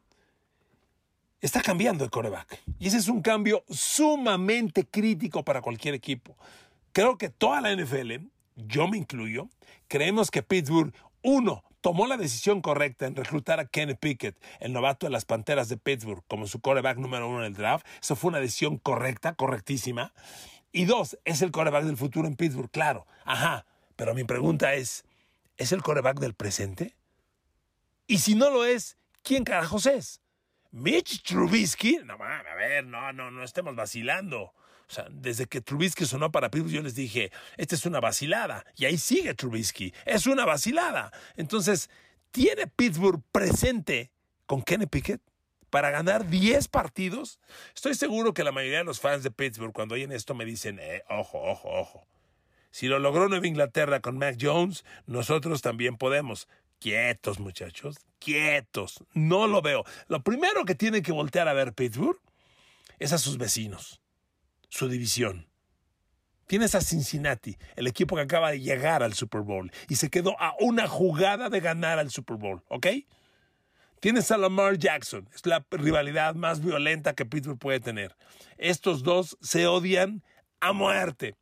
está 1.41 1.63
cambiando 1.63 2.05
el 2.05 2.11
coreback. 2.11 2.61
Y 2.79 2.89
ese 2.89 2.99
es 2.99 3.09
un 3.09 3.23
cambio 3.23 3.65
sumamente 3.69 4.85
crítico 4.87 5.45
para 5.45 5.63
cualquier 5.63 5.95
equipo. 5.95 6.37
Creo 6.93 7.19
que 7.19 7.29
toda 7.29 7.61
la 7.61 7.75
NFL, 7.75 8.27
yo 8.57 8.89
me 8.89 8.99
incluyo, 8.99 9.49
creemos 9.87 10.31
que 10.31 10.43
Pittsburgh, 10.43 10.93
uno, 11.23 11.65
tomó 11.81 12.07
la 12.07 12.17
decisión 12.17 12.61
correcta 12.61 13.07
en 13.07 13.15
reclutar 13.15 13.61
a 13.61 13.67
Kenny 13.67 13.95
Pickett, 13.95 14.37
el 14.61 14.73
novato 14.73 15.07
de 15.07 15.11
las 15.11 15.25
Panteras 15.25 15.69
de 15.69 15.77
Pittsburgh, 15.77 16.23
como 16.27 16.47
su 16.47 16.61
coreback 16.61 16.99
número 16.99 17.29
uno 17.29 17.41
en 17.41 17.47
el 17.47 17.55
draft. 17.55 17.87
Eso 18.03 18.17
fue 18.17 18.29
una 18.29 18.41
decisión 18.41 18.79
correcta, 18.79 19.35
correctísima. 19.35 20.13
Y 20.73 20.85
dos, 20.85 21.19
es 21.25 21.43
el 21.43 21.51
coreback 21.51 21.85
del 21.85 21.97
futuro 21.97 22.29
en 22.29 22.37
Pittsburgh, 22.37 22.71
claro. 22.71 23.07
Ajá. 23.25 23.65
Pero 23.97 24.15
mi 24.15 24.25
pregunta 24.25 24.75
es, 24.75 25.05
¿es 25.57 25.73
el 25.73 25.83
coreback 25.83 26.21
del 26.21 26.35
presente? 26.35 26.95
Y 28.07 28.19
si 28.19 28.35
no 28.35 28.51
lo 28.51 28.65
es, 28.65 28.97
¿quién 29.23 29.45
carajos 29.45 29.87
es? 29.87 30.21
Mitch 30.71 31.23
Trubisky, 31.23 32.01
no 32.05 32.19
mames, 32.19 32.47
a 32.47 32.55
ver, 32.55 32.85
no, 32.87 33.13
no, 33.13 33.31
no 33.31 33.43
estemos 33.43 33.75
vacilando. 33.75 34.43
O 34.43 34.91
sea, 34.91 35.07
desde 35.11 35.47
que 35.47 35.61
Trubisky 35.61 36.07
sonó 36.07 36.31
para 36.33 36.51
Pittsburgh, 36.51 36.75
yo 36.75 36.83
les 36.83 36.95
dije, 36.95 37.31
esta 37.57 37.75
es 37.75 37.85
una 37.85 38.01
vacilada. 38.01 38.65
Y 38.77 38.87
ahí 38.87 38.97
sigue 38.97 39.35
Trubisky. 39.35 39.93
Es 40.07 40.27
una 40.27 40.47
vacilada. 40.47 41.13
Entonces, 41.37 41.91
¿tiene 42.31 42.67
Pittsburgh 42.67 43.23
presente 43.31 44.11
con 44.47 44.63
Kenny 44.63 44.87
Pickett? 44.87 45.21
para 45.71 45.91
ganar 45.91 46.29
10 46.29 46.69
partidos. 46.69 47.41
Estoy 47.75 47.95
seguro 47.95 48.35
que 48.35 48.45
la 48.45 48.53
mayoría 48.53 48.79
de 48.79 48.85
los 48.85 49.01
fans 49.01 49.23
de 49.23 49.31
Pittsburgh 49.31 49.73
cuando 49.73 49.95
oyen 49.95 50.13
esto 50.13 50.35
me 50.35 50.45
dicen, 50.45 50.79
eh, 50.81 51.03
ojo, 51.09 51.41
ojo, 51.43 51.69
ojo. 51.69 52.07
Si 52.71 52.87
lo 52.87 52.99
logró 52.99 53.29
Nueva 53.29 53.47
Inglaterra 53.47 54.01
con 54.01 54.19
Mac 54.19 54.37
Jones, 54.41 54.85
nosotros 55.07 55.63
también 55.63 55.97
podemos. 55.97 56.49
Quietos, 56.79 57.41
muchachos, 57.41 57.97
quietos. 58.19 59.05
No 59.15 59.47
lo 59.47 59.63
veo. 59.63 59.85
Lo 60.07 60.23
primero 60.23 60.65
que 60.65 60.75
tiene 60.75 61.03
que 61.03 61.13
voltear 61.13 61.49
a 61.49 61.53
ver 61.53 61.73
Pittsburgh 61.73 62.21
es 62.99 63.13
a 63.13 63.19
sus 63.19 63.39
vecinos, 63.39 64.01
su 64.69 64.89
división. 64.89 65.49
Tienes 66.47 66.75
a 66.75 66.81
Cincinnati, 66.81 67.59
el 67.77 67.87
equipo 67.87 68.17
que 68.17 68.23
acaba 68.23 68.51
de 68.51 68.61
llegar 68.61 69.03
al 69.03 69.13
Super 69.13 69.43
Bowl 69.43 69.71
y 69.89 69.97
se 69.97 70.09
quedó 70.09 70.41
a 70.41 70.55
una 70.61 70.89
jugada 70.89 71.51
de 71.51 71.61
ganar 71.61 71.99
al 71.99 72.11
Super 72.11 72.37
Bowl, 72.37 72.63
¿ok? 72.69 72.87
Tienes 74.01 74.31
a 74.31 74.39
Lamar 74.39 74.79
Jackson, 74.79 75.29
es 75.35 75.45
la 75.45 75.67
rivalidad 75.71 76.37
más 76.37 76.65
violenta 76.65 77.15
que 77.15 77.27
Pittsburgh 77.27 77.59
puede 77.59 77.81
tener. 77.81 78.17
Estos 78.57 79.03
dos 79.03 79.37
se 79.43 79.67
odian 79.67 80.23
a 80.61 80.73
muerte. 80.73 81.35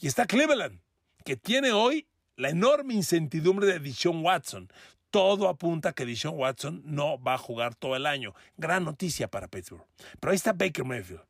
Y 0.00 0.06
está 0.06 0.26
Cleveland, 0.26 0.80
que 1.24 1.36
tiene 1.36 1.72
hoy 1.72 2.06
la 2.36 2.50
enorme 2.50 2.94
incertidumbre 2.94 3.66
de 3.66 3.78
Dishon 3.78 4.24
Watson. 4.24 4.68
Todo 5.10 5.48
apunta 5.48 5.90
a 5.90 5.92
que 5.92 6.06
Dishon 6.06 6.36
Watson 6.36 6.82
no 6.84 7.22
va 7.22 7.34
a 7.34 7.38
jugar 7.38 7.74
todo 7.74 7.94
el 7.94 8.06
año. 8.06 8.34
Gran 8.56 8.84
noticia 8.84 9.28
para 9.28 9.48
Pittsburgh. 9.48 9.86
Pero 10.18 10.30
ahí 10.32 10.36
está 10.36 10.52
Baker 10.52 10.84
Mayfield, 10.84 11.22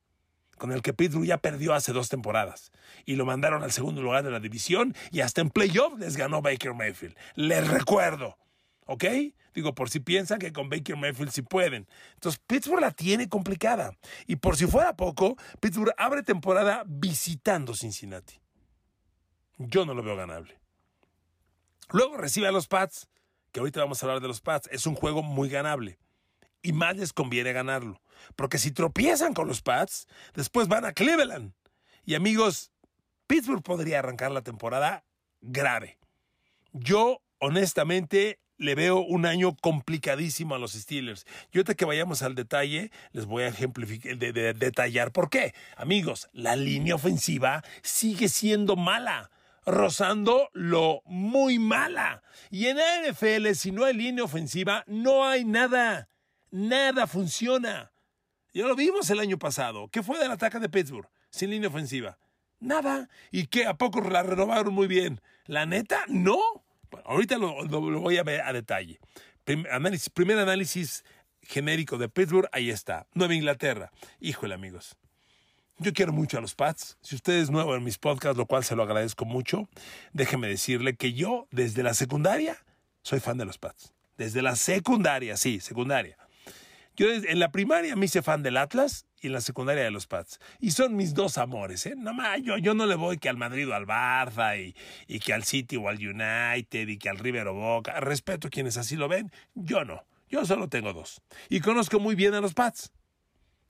con 0.56 0.72
el 0.72 0.80
que 0.80 0.94
Pittsburgh 0.94 1.26
ya 1.26 1.38
perdió 1.38 1.74
hace 1.74 1.92
dos 1.92 2.08
temporadas. 2.08 2.72
Y 3.04 3.16
lo 3.16 3.26
mandaron 3.26 3.62
al 3.62 3.72
segundo 3.72 4.00
lugar 4.00 4.24
de 4.24 4.30
la 4.30 4.40
división 4.40 4.94
y 5.10 5.20
hasta 5.20 5.42
en 5.42 5.50
playoff 5.50 5.98
les 5.98 6.16
ganó 6.16 6.40
Baker 6.40 6.72
Mayfield. 6.72 7.16
Les 7.34 7.66
recuerdo. 7.68 8.38
¿Ok? 8.86 9.04
Digo, 9.54 9.74
por 9.74 9.88
si 9.88 10.00
piensan 10.00 10.38
que 10.38 10.52
con 10.52 10.68
Baker 10.68 10.96
Mayfield 10.96 11.30
sí 11.30 11.42
pueden. 11.42 11.86
Entonces, 12.14 12.40
Pittsburgh 12.46 12.80
la 12.80 12.90
tiene 12.90 13.28
complicada. 13.28 13.96
Y 14.26 14.36
por 14.36 14.56
si 14.56 14.66
fuera 14.66 14.96
poco, 14.96 15.36
Pittsburgh 15.60 15.94
abre 15.96 16.22
temporada 16.22 16.82
visitando 16.86 17.74
Cincinnati. 17.74 18.40
Yo 19.58 19.84
no 19.84 19.94
lo 19.94 20.02
veo 20.02 20.16
ganable. 20.16 20.58
Luego 21.90 22.16
recibe 22.16 22.48
a 22.48 22.52
los 22.52 22.66
Pats, 22.66 23.08
que 23.52 23.60
ahorita 23.60 23.80
vamos 23.80 24.02
a 24.02 24.06
hablar 24.06 24.20
de 24.20 24.28
los 24.28 24.40
Pats. 24.40 24.68
Es 24.72 24.86
un 24.86 24.94
juego 24.94 25.22
muy 25.22 25.48
ganable. 25.48 25.98
Y 26.62 26.72
más 26.72 26.96
les 26.96 27.12
conviene 27.12 27.52
ganarlo. 27.52 28.00
Porque 28.36 28.58
si 28.58 28.70
tropiezan 28.70 29.34
con 29.34 29.46
los 29.48 29.62
Pats, 29.62 30.08
después 30.34 30.68
van 30.68 30.84
a 30.84 30.92
Cleveland. 30.92 31.52
Y 32.04 32.14
amigos, 32.14 32.72
Pittsburgh 33.26 33.62
podría 33.62 33.98
arrancar 33.98 34.30
la 34.30 34.42
temporada 34.42 35.04
grave. 35.40 35.98
Yo, 36.72 37.22
honestamente, 37.38 38.40
le 38.56 38.74
veo 38.74 39.00
un 39.00 39.26
año 39.26 39.56
complicadísimo 39.56 40.54
a 40.54 40.58
los 40.58 40.72
Steelers. 40.72 41.26
Y 41.52 41.58
ahorita 41.58 41.74
que 41.74 41.84
vayamos 41.84 42.22
al 42.22 42.34
detalle, 42.34 42.90
les 43.12 43.26
voy 43.26 43.42
a 43.44 43.48
ejemplificar, 43.48 44.16
de, 44.16 44.32
detallar 44.54 45.12
por 45.12 45.30
qué. 45.30 45.54
Amigos, 45.76 46.28
la 46.32 46.56
línea 46.56 46.94
ofensiva 46.94 47.62
sigue 47.82 48.28
siendo 48.28 48.76
mala 48.76 49.30
rozando 49.66 50.50
lo 50.52 51.02
muy 51.06 51.58
mala. 51.58 52.22
Y 52.50 52.66
en 52.66 52.78
la 52.78 53.08
NFL, 53.08 53.52
si 53.54 53.72
no 53.72 53.84
hay 53.84 53.94
línea 53.94 54.24
ofensiva, 54.24 54.84
no 54.86 55.24
hay 55.24 55.44
nada. 55.44 56.08
Nada 56.50 57.06
funciona. 57.06 57.92
Ya 58.52 58.66
lo 58.66 58.76
vimos 58.76 59.10
el 59.10 59.20
año 59.20 59.38
pasado. 59.38 59.88
¿Qué 59.88 60.02
fue 60.02 60.18
del 60.18 60.30
ataque 60.30 60.60
de 60.60 60.68
Pittsburgh 60.68 61.08
sin 61.30 61.50
línea 61.50 61.68
ofensiva? 61.68 62.18
Nada. 62.60 63.08
¿Y 63.30 63.46
qué? 63.46 63.66
¿A 63.66 63.74
poco 63.74 64.00
la 64.00 64.22
renovaron 64.22 64.72
muy 64.72 64.86
bien? 64.86 65.20
¿La 65.46 65.66
neta? 65.66 66.04
No 66.08 66.64
ahorita 67.04 67.38
lo, 67.38 67.66
voy 67.66 68.18
a 68.18 68.22
ver 68.22 68.42
a 68.42 68.52
detalle. 68.52 69.00
análisis, 69.70 70.10
primer 70.10 70.38
análisis 70.38 71.04
genérico 71.42 71.98
de 71.98 72.08
Pittsburgh, 72.08 72.48
ahí 72.52 72.70
está. 72.70 73.06
Nueva 73.14 73.34
Inglaterra. 73.34 73.90
Híjole, 74.20 74.54
amigos. 74.54 74.96
Yo 75.78 75.92
quiero 75.92 76.12
mucho 76.12 76.38
a 76.38 76.40
los 76.40 76.54
Pats. 76.54 76.98
Si 77.00 77.16
usted 77.16 77.34
es 77.34 77.50
nuevo 77.50 77.74
en 77.74 77.82
mis 77.82 77.98
podcasts, 77.98 78.38
lo 78.38 78.46
cual 78.46 78.62
se 78.62 78.76
lo 78.76 78.84
agradezco 78.84 79.24
mucho, 79.24 79.68
déjeme 80.12 80.46
decirle 80.46 80.94
que 80.94 81.14
yo, 81.14 81.48
desde 81.50 81.82
la 81.82 81.94
secundaria, 81.94 82.56
soy 83.02 83.18
fan 83.18 83.38
de 83.38 83.44
los 83.44 83.58
Pats. 83.58 83.92
Desde 84.16 84.40
la 84.40 84.54
secundaria, 84.54 85.36
sí, 85.36 85.58
secundaria. 85.58 86.16
Yo 86.96 87.12
en 87.12 87.40
la 87.40 87.50
primaria 87.50 87.96
me 87.96 88.06
hice 88.06 88.22
fan 88.22 88.44
del 88.44 88.56
Atlas 88.56 89.06
y 89.20 89.26
en 89.26 89.32
la 89.32 89.40
secundaria 89.40 89.82
de 89.82 89.90
los 89.90 90.06
Pats. 90.06 90.38
Y 90.60 90.70
son 90.70 90.94
mis 90.94 91.12
dos 91.12 91.38
amores, 91.38 91.86
¿eh? 91.86 91.94
No 91.96 92.14
más, 92.14 92.40
yo, 92.40 92.74
no 92.74 92.86
le 92.86 92.94
voy 92.94 93.18
que 93.18 93.28
al 93.28 93.36
Madrid 93.36 93.68
o 93.68 93.74
al 93.74 93.84
Barça 93.84 94.56
y, 94.56 94.76
y 95.08 95.18
que 95.18 95.32
al 95.32 95.42
City 95.42 95.76
o 95.76 95.88
al 95.88 95.96
United 95.96 96.86
y 96.86 96.98
que 96.98 97.08
al 97.08 97.18
River 97.18 97.48
o 97.48 97.54
Boca. 97.54 97.98
Respeto 97.98 98.46
a 98.46 98.50
quienes 98.50 98.76
así 98.76 98.94
lo 98.94 99.08
ven, 99.08 99.32
yo 99.54 99.84
no. 99.84 100.04
Yo 100.30 100.46
solo 100.46 100.68
tengo 100.68 100.92
dos. 100.92 101.20
Y 101.48 101.58
conozco 101.58 101.98
muy 101.98 102.14
bien 102.14 102.34
a 102.34 102.40
los 102.40 102.54
Pats. 102.54 102.92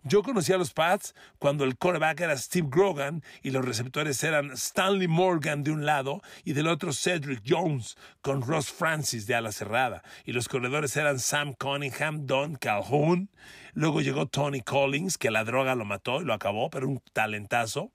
Yo 0.06 0.22
conocí 0.22 0.52
a 0.52 0.58
los 0.58 0.74
Pats 0.74 1.14
cuando 1.38 1.64
el 1.64 1.78
quarterback 1.78 2.20
era 2.20 2.36
Steve 2.36 2.68
Grogan 2.70 3.22
y 3.42 3.52
los 3.52 3.64
receptores 3.64 4.22
eran 4.22 4.50
Stanley 4.50 5.08
Morgan 5.08 5.62
de 5.62 5.70
un 5.70 5.86
lado 5.86 6.20
y 6.44 6.52
del 6.52 6.66
otro 6.66 6.92
Cedric 6.92 7.40
Jones 7.46 7.96
con 8.20 8.42
Ross 8.42 8.70
Francis 8.70 9.26
de 9.26 9.34
ala 9.34 9.50
cerrada. 9.50 10.02
Y 10.26 10.32
los 10.32 10.46
corredores 10.46 10.94
eran 10.98 11.18
Sam 11.18 11.54
Cunningham, 11.54 12.26
Don 12.26 12.56
Calhoun. 12.56 13.30
Luego 13.72 14.02
llegó 14.02 14.26
Tony 14.26 14.60
Collins, 14.60 15.16
que 15.16 15.30
la 15.30 15.42
droga 15.42 15.74
lo 15.74 15.86
mató 15.86 16.20
y 16.20 16.26
lo 16.26 16.34
acabó, 16.34 16.68
pero 16.68 16.86
un 16.86 17.00
talentazo. 17.14 17.90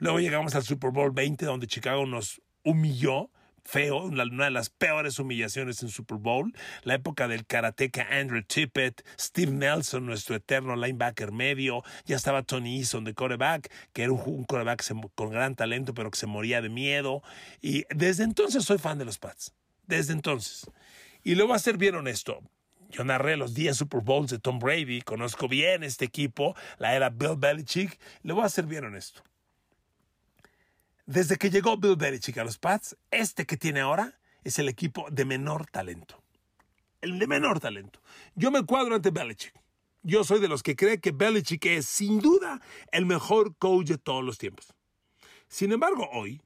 Luego 0.00 0.20
llegamos 0.20 0.54
al 0.54 0.64
Super 0.64 0.90
Bowl 0.90 1.12
20, 1.12 1.46
donde 1.46 1.66
Chicago 1.66 2.04
nos 2.04 2.42
humilló 2.62 3.30
feo, 3.64 4.04
una 4.04 4.44
de 4.44 4.50
las 4.50 4.70
peores 4.70 5.18
humillaciones 5.18 5.82
en 5.82 5.88
Super 5.88 6.18
Bowl, 6.18 6.54
la 6.82 6.94
época 6.94 7.28
del 7.28 7.46
karateca 7.46 8.06
Andrew 8.10 8.42
Tippett, 8.42 9.04
Steve 9.18 9.52
Nelson, 9.52 10.06
nuestro 10.06 10.36
eterno 10.36 10.76
linebacker 10.76 11.32
medio, 11.32 11.82
ya 12.04 12.16
estaba 12.16 12.42
Tony 12.42 12.78
Eason 12.78 13.04
de 13.04 13.14
quarterback, 13.14 13.70
que 13.92 14.02
era 14.02 14.12
un, 14.12 14.44
quarterback 14.44 14.84
con 15.14 15.30
gran 15.30 15.54
talento, 15.54 15.94
pero 15.94 16.10
que 16.10 16.18
se 16.18 16.26
moría 16.26 16.60
de 16.60 16.68
miedo. 16.68 17.22
Y 17.60 17.84
desde 17.94 18.24
entonces 18.24 18.64
soy 18.64 18.78
fan 18.78 18.98
de 18.98 19.04
los 19.04 19.18
Pats, 19.18 19.52
desde 19.86 20.12
entonces. 20.12 20.66
Y 21.22 21.34
voy 21.34 21.52
a 21.52 21.58
ser 21.58 21.78
bien 21.78 21.94
honesto. 21.94 22.40
Yo 22.90 23.02
narré 23.02 23.36
los 23.36 23.54
10 23.54 23.76
Super 23.76 24.02
Bowls 24.02 24.30
de 24.30 24.38
Tom 24.38 24.58
Brady, 24.58 25.00
conozco 25.00 25.48
bien 25.48 25.82
este 25.82 26.04
equipo, 26.04 26.54
la 26.78 26.94
era 26.94 27.10
Bill 27.10 27.36
Belichick. 27.36 27.98
Le 28.22 28.32
voy 28.32 28.44
a 28.44 28.48
ser 28.48 28.66
bien 28.66 28.84
honesto. 28.84 29.22
Desde 31.06 31.36
que 31.36 31.50
llegó 31.50 31.76
Bill 31.76 31.96
Belichick 31.96 32.38
a 32.38 32.44
los 32.44 32.58
Pats, 32.58 32.96
este 33.10 33.44
que 33.44 33.58
tiene 33.58 33.80
ahora 33.80 34.18
es 34.42 34.58
el 34.58 34.68
equipo 34.68 35.06
de 35.10 35.26
menor 35.26 35.66
talento. 35.66 36.22
El 37.02 37.18
de 37.18 37.26
menor 37.26 37.60
talento. 37.60 38.00
Yo 38.34 38.50
me 38.50 38.64
cuadro 38.64 38.94
ante 38.94 39.10
Belichick. 39.10 39.52
Yo 40.02 40.24
soy 40.24 40.40
de 40.40 40.48
los 40.48 40.62
que 40.62 40.76
cree 40.76 41.00
que 41.00 41.12
Belichick 41.12 41.66
es 41.66 41.84
sin 41.84 42.20
duda 42.20 42.62
el 42.90 43.04
mejor 43.04 43.54
coach 43.56 43.88
de 43.88 43.98
todos 43.98 44.24
los 44.24 44.38
tiempos. 44.38 44.74
Sin 45.46 45.72
embargo, 45.72 46.08
hoy, 46.12 46.40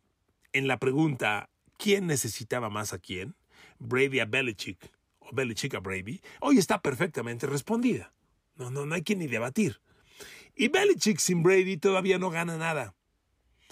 en 0.53 0.67
la 0.67 0.79
pregunta 0.79 1.51
¿quién 1.77 2.09
necesitaba 2.09 2.69
más 2.69 2.93
a 2.93 2.99
quién? 2.99 3.37
Brady 3.79 4.19
a 4.19 4.25
Belichick 4.25 4.93
o 5.21 5.31
Belichick 5.33 5.75
a 5.75 5.79
Brady, 5.79 6.21
hoy 6.41 6.59
está 6.59 6.83
perfectamente 6.83 7.47
respondida. 7.47 8.13
No, 8.57 8.73
no, 8.73 8.87
no 8.87 8.95
hay 8.97 9.03
que 9.03 9.15
ni 9.15 9.29
debatir. 9.29 9.81
Y 10.57 10.67
Belichick 10.67 11.21
sin 11.21 11.45
Brady 11.45 11.77
todavía 11.77 12.19
no 12.19 12.31
gana 12.31 12.57
nada. 12.57 12.97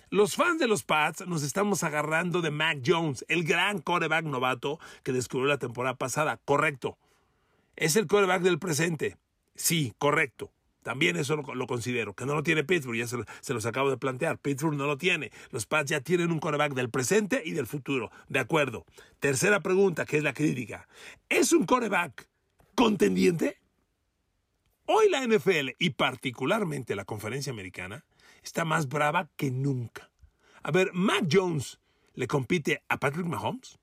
Los 0.09 0.37
fans 0.37 0.61
de 0.61 0.69
los 0.69 0.85
Pats 0.85 1.27
nos 1.27 1.43
estamos 1.43 1.83
agarrando 1.83 2.41
de 2.41 2.53
Mac 2.53 2.79
Jones, 2.87 3.25
el 3.27 3.43
gran 3.43 3.81
coreback 3.81 4.25
novato 4.25 4.79
que 5.03 5.11
descubrió 5.11 5.49
la 5.49 5.59
temporada 5.59 5.97
pasada. 5.97 6.39
Correcto. 6.45 6.97
Es 7.75 7.97
el 7.97 8.07
coreback 8.07 8.43
del 8.43 8.61
presente. 8.61 9.17
Sí, 9.57 9.95
correcto. 9.99 10.53
También 10.85 11.17
eso 11.17 11.35
lo, 11.35 11.67
considero. 11.67 12.15
Que 12.15 12.25
no 12.25 12.37
lo 12.37 12.45
tiene 12.45 12.63
Pittsburgh, 12.63 12.97
ya 12.97 13.09
se, 13.09 13.17
se, 13.41 13.53
los 13.53 13.67
acabo 13.67 13.91
de 13.91 13.97
plantear. 13.97 14.39
Pittsburgh 14.39 14.77
no 14.77 14.87
lo 14.87 14.97
tiene. 14.97 15.33
Los 15.51 15.67
Pats 15.67 15.91
ya 15.91 16.01
tienen 16.01 16.31
un 16.31 16.39
coreback 16.39 16.75
del 16.75 16.89
presente 16.89 17.43
y 17.45 17.51
del 17.51 17.67
futuro. 17.67 18.13
De 18.29 18.39
acuerdo. 18.39 18.87
Tercera 19.19 19.59
pregunta, 19.59 20.07
que 20.07 20.19
es 20.19 20.23
la 20.23 20.35
crítica. 20.35 20.87
¿Es 21.29 21.53
un 21.53 21.67
coreback 21.67 22.29
contendiente? 22.77 23.59
Hoy 24.85 25.09
la 25.11 25.27
NFL 25.27 25.71
y 25.81 25.91
particularmente 25.91 26.95
la 26.95 27.05
conferencia 27.05 27.53
americana 27.53 28.05
está 28.47 28.65
más 28.65 28.89
brava 28.89 29.29
que 29.37 29.51
nunca. 29.51 30.11
A 30.63 30.71
ver, 30.71 30.93
Mac 30.93 31.27
Jones 31.31 31.79
le 32.15 32.27
compite 32.27 32.83
a 32.89 32.99
Patrick 32.99 33.27
Mahomes, 33.27 33.79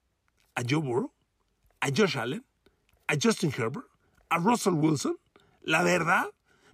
a 0.56 0.62
Joe 0.68 0.82
Burrow, 0.82 1.14
a 1.82 1.88
Josh 1.96 2.18
Allen, 2.18 2.46
a 3.08 3.16
Justin 3.22 3.52
Herbert, 3.56 3.86
a 4.30 4.38
Russell 4.38 4.74
Wilson. 4.74 5.18
La 5.62 5.84
verdad, 5.84 6.32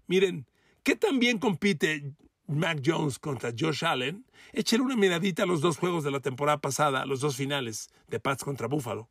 miren, 0.08 0.48
¿qué 0.84 0.96
también 0.96 1.40
compite 1.40 2.14
Mac 2.48 2.82
Jones 2.86 3.20
contra 3.20 3.52
Josh 3.58 3.84
Allen? 3.84 4.26
Échale 4.54 4.84
una 4.84 4.96
miradita 4.96 5.44
a 5.44 5.46
los 5.46 5.62
dos 5.62 5.78
juegos 5.78 6.04
de 6.04 6.12
la 6.12 6.20
temporada 6.20 6.60
pasada, 6.60 7.06
los 7.06 7.20
dos 7.22 7.36
finales 7.36 7.90
de 8.08 8.20
Pats 8.20 8.44
contra 8.44 8.68
Buffalo. 8.68 9.10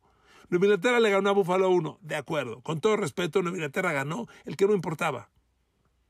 Nueva 0.49 0.65
Inglaterra 0.65 0.99
le 0.99 1.11
ganó 1.11 1.29
a 1.29 1.33
Buffalo 1.33 1.69
1, 1.69 1.99
de 2.01 2.15
acuerdo. 2.15 2.61
Con 2.61 2.81
todo 2.81 2.97
respeto, 2.97 3.41
Nueva 3.41 3.57
Inglaterra 3.57 3.91
ganó 3.91 4.27
el 4.45 4.57
que 4.57 4.65
no 4.65 4.73
importaba 4.73 5.29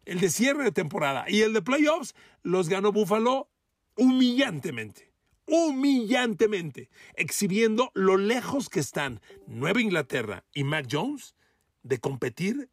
el 0.10 0.20
de 0.20 0.32
cierre 0.32 0.64
de 0.64 0.72
temporada 0.72 1.26
y 1.28 1.42
el 1.42 1.54
de 1.54 1.62
playoffs, 1.62 2.16
los 2.42 2.68
ganó 2.68 2.92
Buffalo 2.92 3.48
humillantemente. 3.96 5.14
Humillantemente, 5.46 6.90
exhibiendo 7.14 7.92
lo 7.94 8.18
lejos 8.18 8.70
que 8.70 8.80
están 8.80 9.22
Nueva 9.46 9.82
Inglaterra 9.82 10.46
y 10.52 10.64
Mac 10.64 10.88
Jones 10.92 11.36
de 11.84 12.00
competir 12.00 12.70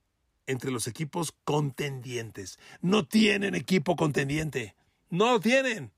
entre 0.47 0.71
los 0.71 0.87
equipos 0.87 1.35
contendientes. 1.45 2.59
No 2.81 3.07
tienen 3.07 3.55
equipo 3.55 3.97
contendiente. 3.97 4.75
No 5.11 5.33
lo 5.33 5.40
tienen 5.40 5.93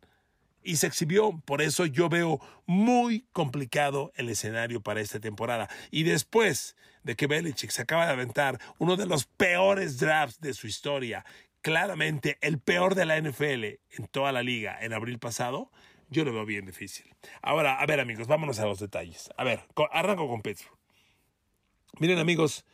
y 0.62 0.76
se 0.76 0.86
exhibió. 0.86 1.40
Por 1.44 1.62
eso 1.62 1.86
yo 1.86 2.08
veo 2.08 2.40
muy 2.66 3.26
complicado 3.32 4.12
el 4.16 4.28
escenario 4.28 4.80
para 4.80 5.00
esta 5.00 5.20
temporada. 5.20 5.68
Y 5.90 6.02
después 6.02 6.76
de 7.02 7.16
que 7.16 7.26
Belichick 7.26 7.70
se 7.70 7.82
acaba 7.82 8.06
de 8.06 8.12
aventar 8.12 8.60
uno 8.78 8.96
de 8.96 9.06
los 9.06 9.24
peores 9.24 9.98
drafts 9.98 10.40
de 10.40 10.54
su 10.54 10.66
historia, 10.66 11.24
claramente 11.62 12.38
el 12.40 12.58
peor 12.58 12.94
de 12.94 13.06
la 13.06 13.20
NFL 13.20 13.64
en 13.64 14.06
toda 14.10 14.32
la 14.32 14.42
liga 14.42 14.78
en 14.80 14.92
abril 14.92 15.18
pasado, 15.18 15.70
yo 16.10 16.24
lo 16.24 16.32
veo 16.32 16.44
bien 16.44 16.66
difícil. 16.66 17.14
Ahora, 17.42 17.80
a 17.80 17.86
ver 17.86 18.00
amigos, 18.00 18.26
vámonos 18.26 18.58
a 18.58 18.66
los 18.66 18.78
detalles. 18.78 19.30
A 19.36 19.44
ver, 19.44 19.60
arranco 19.92 20.28
con 20.28 20.42
Pittsburgh. 20.42 20.78
Miren 21.98 22.18
amigos, 22.18 22.64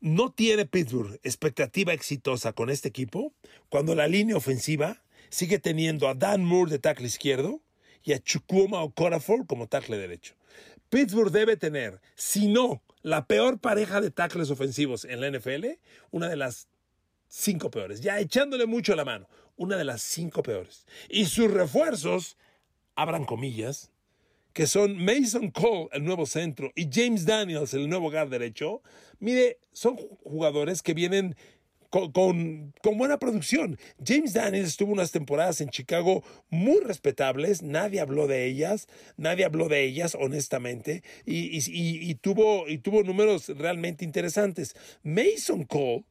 no 0.00 0.32
tiene 0.32 0.66
Pittsburgh 0.66 1.18
expectativa 1.22 1.92
exitosa 1.92 2.52
con 2.52 2.70
este 2.70 2.88
equipo 2.88 3.32
cuando 3.68 3.94
la 3.94 4.08
línea 4.08 4.36
ofensiva 4.36 5.02
sigue 5.32 5.58
teniendo 5.58 6.08
a 6.08 6.14
Dan 6.14 6.44
Moore 6.44 6.70
de 6.70 6.78
tackle 6.78 7.06
izquierdo 7.06 7.62
y 8.04 8.12
a 8.12 8.18
Chukwuma 8.18 8.82
Okorafor 8.82 9.46
como 9.46 9.66
tackle 9.66 9.96
derecho. 9.96 10.34
Pittsburgh 10.90 11.32
debe 11.32 11.56
tener, 11.56 12.02
si 12.14 12.48
no 12.48 12.82
la 13.00 13.26
peor 13.26 13.58
pareja 13.58 14.02
de 14.02 14.10
tackles 14.10 14.50
ofensivos 14.50 15.06
en 15.06 15.22
la 15.22 15.30
NFL, 15.30 15.78
una 16.10 16.28
de 16.28 16.36
las 16.36 16.68
cinco 17.28 17.70
peores, 17.70 18.02
ya 18.02 18.20
echándole 18.20 18.66
mucho 18.66 18.94
la 18.94 19.06
mano, 19.06 19.26
una 19.56 19.78
de 19.78 19.84
las 19.84 20.02
cinco 20.02 20.42
peores. 20.42 20.84
Y 21.08 21.24
sus 21.24 21.50
refuerzos, 21.50 22.36
abran 22.94 23.24
comillas, 23.24 23.90
que 24.52 24.66
son 24.66 25.02
Mason 25.02 25.50
Cole, 25.50 25.88
el 25.92 26.04
nuevo 26.04 26.26
centro, 26.26 26.72
y 26.74 26.90
James 26.92 27.24
Daniels, 27.24 27.72
el 27.72 27.88
nuevo 27.88 28.10
guard 28.10 28.28
derecho, 28.28 28.82
mire, 29.18 29.60
son 29.72 29.96
jugadores 29.96 30.82
que 30.82 30.92
vienen 30.92 31.36
con, 31.92 32.72
buena 32.96 33.18
producción. 33.18 33.78
James 34.04 34.32
Daniels 34.32 34.76
tuvo 34.76 34.92
unas 34.92 35.12
temporadas 35.12 35.60
en 35.60 35.68
Chicago 35.68 36.24
muy 36.48 36.80
respetables, 36.80 37.62
nadie 37.62 38.00
habló 38.00 38.26
de 38.26 38.46
ellas, 38.46 38.88
nadie 39.18 39.44
habló 39.44 39.68
de 39.68 39.84
ellas 39.84 40.16
honestamente, 40.18 41.02
y, 41.26 42.14
tuvo, 42.14 42.66
y 42.66 42.78
tuvo 42.78 43.02
números 43.02 43.48
realmente 43.48 44.06
interesantes. 44.06 44.74
Mason 45.02 45.64
Cole 45.64 46.04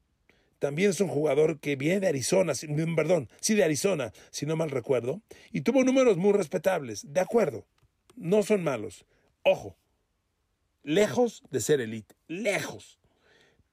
también 0.60 0.92
es 0.92 1.02
un 1.02 1.08
jugador 1.08 1.60
que 1.60 1.76
viene 1.76 2.02
de 2.02 2.08
Arizona, 2.08 2.54
perdón, 2.96 3.30
sí 3.40 3.56
de 3.56 3.64
Arizona, 3.64 4.14
si 4.30 4.46
no 4.46 4.56
mal 4.56 4.70
recuerdo, 4.70 5.22
y 5.52 5.62
tuvo 5.62 5.84
números 5.84 6.18
muy 6.18 6.34
respetables, 6.34 7.12
de 7.12 7.22
acuerdo, 7.22 7.66
no 8.16 8.44
son 8.44 8.64
malos. 8.64 9.06
Ojo, 9.44 9.76
lejos 10.84 11.42
de 11.50 11.60
ser 11.60 11.82
elite, 11.82 12.14
lejos. 12.28 13.00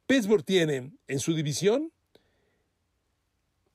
Pittsburgh 0.06 0.42
tiene 0.42 0.92
en 1.06 1.20
su 1.20 1.34
división 1.34 1.92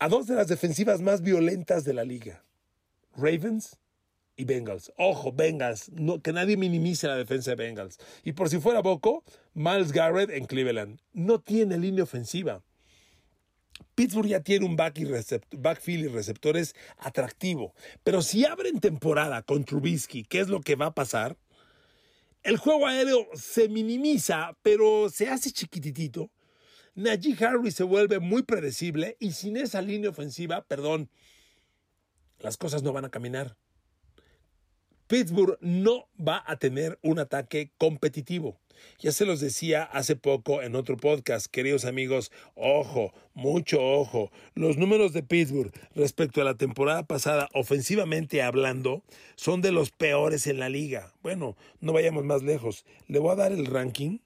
a 0.04 0.10
dos 0.10 0.28
de 0.28 0.36
las 0.36 0.50
defensivas 0.50 1.00
más 1.00 1.22
violentas 1.22 1.86
de 1.86 1.94
la 1.94 2.04
liga, 2.04 2.44
Ravens 3.16 3.78
y 4.36 4.44
Bengals. 4.44 4.92
Ojo, 4.98 5.32
Bengals, 5.32 5.90
que 6.22 6.34
nadie 6.34 6.58
minimice 6.58 7.08
la 7.08 7.16
defensa 7.16 7.52
de 7.52 7.56
Bengals. 7.56 8.00
Y 8.26 8.34
por 8.34 8.50
si 8.50 8.60
fuera 8.60 8.84
poco, 8.84 9.24
Miles 9.54 9.94
Garrett 9.94 10.30
en 10.30 10.44
Cleveland. 10.44 11.00
No 11.14 11.40
tiene 11.40 11.78
línea 11.78 12.04
ofensiva. 12.04 12.62
Pittsburgh 13.96 14.28
ya 14.28 14.42
tiene 14.42 14.66
un 14.66 14.76
back 14.76 15.00
y 15.00 15.06
backfield 15.56 16.04
y 16.04 16.08
receptores 16.10 16.76
atractivo. 16.98 17.74
Pero 18.04 18.22
si 18.22 18.44
abren 18.44 18.82
temporada 18.82 19.42
con 19.44 19.64
Trubisky, 19.64 20.26
¿qué 20.26 20.42
es 20.42 20.50
lo 20.50 20.60
que 20.60 20.76
va 20.76 20.88
a 20.88 20.94
pasar? 20.94 21.38
El 22.42 22.58
juego 22.58 22.88
aéreo 22.88 23.26
se 23.36 23.70
minimiza, 23.70 24.58
pero 24.64 25.10
se 25.10 25.30
hace 25.30 25.50
chiquititito 25.52 26.30
Najee 26.96 27.36
Harris 27.44 27.76
se 27.76 27.84
vuelve 27.84 28.20
muy 28.20 28.44
predecible 28.44 29.18
y 29.20 29.32
sin 29.32 29.58
esa 29.58 29.82
línea 29.82 30.12
ofensiva, 30.12 30.64
perdón, 30.66 31.10
las 32.40 32.58
cosas 32.58 32.84
no 32.84 32.94
van 32.94 33.06
a 33.06 33.10
caminar. 33.10 33.56
Pittsburgh 35.08 35.58
no 35.62 36.08
va 36.18 36.44
a 36.46 36.58
tener 36.58 36.98
un 37.02 37.20
ataque 37.20 37.72
competitivo. 37.78 38.58
Ya 39.00 39.12
se 39.12 39.26
los 39.26 39.40
decía 39.40 39.84
hace 39.84 40.16
poco 40.16 40.62
en 40.62 40.76
otro 40.76 40.98
podcast, 40.98 41.48
queridos 41.48 41.86
amigos, 41.86 42.32
ojo, 42.56 43.14
mucho 43.34 43.82
ojo. 43.82 44.32
Los 44.56 44.78
números 44.78 45.14
de 45.14 45.24
Pittsburgh 45.24 45.72
respecto 45.96 46.42
a 46.42 46.46
la 46.46 46.56
temporada 46.56 47.04
pasada, 47.04 47.50
ofensivamente 47.54 48.42
hablando, 48.42 49.04
son 49.36 49.62
de 49.62 49.72
los 49.72 49.92
peores 49.92 50.48
en 50.48 50.60
la 50.60 50.70
liga. 50.70 51.14
Bueno, 51.22 51.56
no 51.80 51.94
vayamos 51.94 52.24
más 52.26 52.44
lejos. 52.44 52.86
Le 53.08 53.20
voy 53.20 53.34
a 53.34 53.36
dar 53.36 53.52
el 53.52 53.66
ranking 53.66 54.20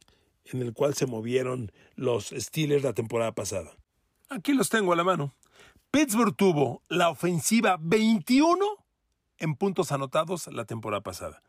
en 0.51 0.61
el 0.61 0.73
cual 0.73 0.93
se 0.93 1.05
movieron 1.05 1.71
los 1.95 2.27
Steelers 2.29 2.83
la 2.83 2.93
temporada 2.93 3.33
pasada. 3.33 3.75
Aquí 4.29 4.53
los 4.53 4.69
tengo 4.69 4.93
a 4.93 4.95
la 4.95 5.03
mano. 5.03 5.33
Pittsburgh 5.91 6.35
tuvo 6.35 6.83
la 6.89 7.09
ofensiva 7.09 7.77
21 7.79 8.65
en 9.39 9.55
puntos 9.55 9.91
anotados 9.91 10.47
la 10.47 10.65
temporada 10.65 11.01
pasada. 11.01 11.41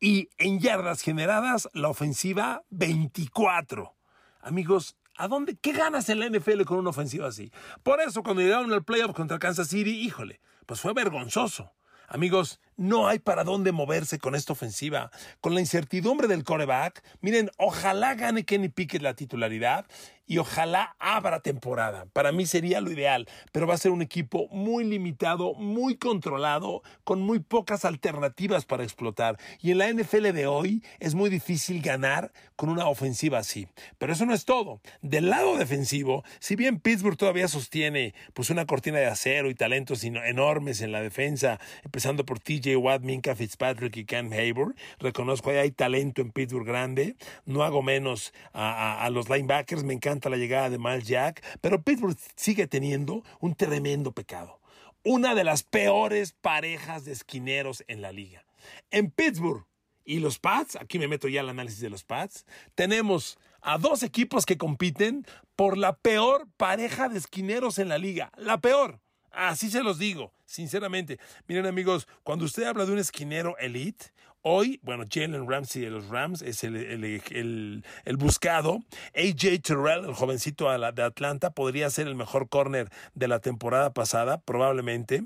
Y 0.00 0.28
en 0.38 0.60
yardas 0.60 1.02
generadas, 1.02 1.68
la 1.72 1.88
ofensiva 1.88 2.62
24. 2.70 3.94
Amigos, 4.40 4.96
¿a 5.16 5.28
dónde? 5.28 5.56
¿Qué 5.56 5.72
ganas 5.72 6.08
en 6.08 6.20
la 6.20 6.28
NFL 6.28 6.62
con 6.64 6.78
una 6.78 6.90
ofensiva 6.90 7.28
así? 7.28 7.50
Por 7.82 8.00
eso, 8.00 8.22
cuando 8.22 8.42
llegaron 8.42 8.72
al 8.72 8.84
playoff 8.84 9.14
contra 9.14 9.38
Kansas 9.38 9.68
City, 9.68 10.00
híjole, 10.00 10.40
pues 10.66 10.80
fue 10.80 10.92
vergonzoso. 10.92 11.72
Amigos, 12.08 12.60
no 12.76 13.08
hay 13.08 13.18
para 13.18 13.44
dónde 13.44 13.72
moverse 13.72 14.18
con 14.18 14.34
esta 14.34 14.52
ofensiva. 14.52 15.10
Con 15.40 15.54
la 15.54 15.60
incertidumbre 15.60 16.28
del 16.28 16.44
coreback, 16.44 17.02
miren, 17.20 17.50
ojalá 17.56 18.14
gane 18.14 18.44
Kenny 18.44 18.68
Pickett 18.68 19.02
la 19.02 19.14
titularidad 19.14 19.86
y 20.26 20.38
ojalá 20.38 20.96
abra 20.98 21.40
temporada. 21.40 22.06
Para 22.12 22.32
mí 22.32 22.46
sería 22.46 22.80
lo 22.80 22.90
ideal, 22.90 23.28
pero 23.52 23.66
va 23.66 23.74
a 23.74 23.78
ser 23.78 23.90
un 23.90 24.02
equipo 24.02 24.48
muy 24.48 24.84
limitado, 24.84 25.54
muy 25.54 25.96
controlado, 25.96 26.82
con 27.04 27.20
muy 27.20 27.40
pocas 27.40 27.84
alternativas 27.84 28.64
para 28.64 28.84
explotar. 28.84 29.38
Y 29.60 29.70
en 29.70 29.78
la 29.78 29.92
NFL 29.92 30.32
de 30.32 30.46
hoy 30.46 30.82
es 30.98 31.14
muy 31.14 31.30
difícil 31.30 31.82
ganar 31.82 32.32
con 32.56 32.70
una 32.70 32.86
ofensiva 32.86 33.38
así. 33.38 33.68
Pero 33.98 34.12
eso 34.12 34.26
no 34.26 34.34
es 34.34 34.44
todo. 34.44 34.80
Del 35.02 35.30
lado 35.30 35.56
defensivo, 35.56 36.24
si 36.38 36.56
bien 36.56 36.80
Pittsburgh 36.80 37.16
todavía 37.16 37.48
sostiene 37.48 38.14
pues 38.32 38.50
una 38.50 38.66
cortina 38.66 38.98
de 38.98 39.06
acero 39.06 39.50
y 39.50 39.54
talentos 39.54 40.04
enormes 40.04 40.80
en 40.80 40.92
la 40.92 41.02
defensa, 41.02 41.60
empezando 41.84 42.24
por 42.24 42.40
TJ 42.40 42.63
Watt, 42.76 43.02
Minka 43.02 43.34
Fitzpatrick 43.34 43.96
y 43.96 44.04
Cam 44.04 44.32
Hayward, 44.32 44.74
reconozco 44.98 45.50
que 45.50 45.58
hay 45.58 45.70
talento 45.70 46.22
en 46.22 46.32
Pittsburgh 46.32 46.66
grande, 46.66 47.16
no 47.44 47.62
hago 47.62 47.82
menos 47.82 48.32
a, 48.52 49.04
a 49.04 49.10
los 49.10 49.28
linebackers, 49.28 49.84
me 49.84 49.94
encanta 49.94 50.30
la 50.30 50.36
llegada 50.36 50.70
de 50.70 50.78
Miles 50.78 51.06
Jack, 51.06 51.44
pero 51.60 51.82
Pittsburgh 51.82 52.16
sigue 52.36 52.66
teniendo 52.66 53.22
un 53.40 53.54
tremendo 53.54 54.12
pecado. 54.12 54.60
Una 55.04 55.34
de 55.34 55.44
las 55.44 55.62
peores 55.62 56.32
parejas 56.32 57.04
de 57.04 57.12
esquineros 57.12 57.84
en 57.88 58.00
la 58.00 58.10
liga. 58.10 58.44
En 58.90 59.10
Pittsburgh 59.10 59.66
y 60.04 60.20
los 60.20 60.38
Pats, 60.38 60.76
aquí 60.76 60.98
me 60.98 61.08
meto 61.08 61.28
ya 61.28 61.40
al 61.40 61.48
análisis 61.48 61.80
de 61.80 61.90
los 61.90 62.04
Pats, 62.04 62.46
tenemos 62.74 63.38
a 63.60 63.78
dos 63.78 64.02
equipos 64.02 64.46
que 64.46 64.58
compiten 64.58 65.26
por 65.56 65.78
la 65.78 65.96
peor 65.96 66.46
pareja 66.56 67.08
de 67.08 67.18
esquineros 67.18 67.78
en 67.78 67.88
la 67.88 67.98
liga. 67.98 68.30
La 68.36 68.60
peor. 68.60 69.00
Así 69.36 69.70
se 69.70 69.82
los 69.82 69.98
digo, 69.98 70.32
sinceramente. 70.46 71.18
Miren 71.48 71.66
amigos, 71.66 72.08
cuando 72.22 72.44
usted 72.44 72.64
habla 72.64 72.86
de 72.86 72.92
un 72.92 72.98
esquinero 72.98 73.56
elite, 73.58 74.06
hoy, 74.42 74.78
bueno, 74.82 75.04
Jalen 75.10 75.48
Ramsey 75.48 75.82
de 75.82 75.90
los 75.90 76.08
Rams 76.08 76.42
es 76.42 76.62
el, 76.64 76.76
el, 76.76 78.16
buscado. 78.16 78.82
AJ 79.14 79.60
Terrell, 79.62 80.04
el 80.04 80.14
jovencito 80.14 80.70
de 80.70 81.02
Atlanta, 81.02 81.50
podría 81.50 81.90
ser 81.90 82.06
el 82.06 82.14
mejor 82.14 82.48
corner 82.48 82.90
de 83.14 83.28
la 83.28 83.40
temporada 83.40 83.92
pasada, 83.92 84.40
probablemente. 84.40 85.24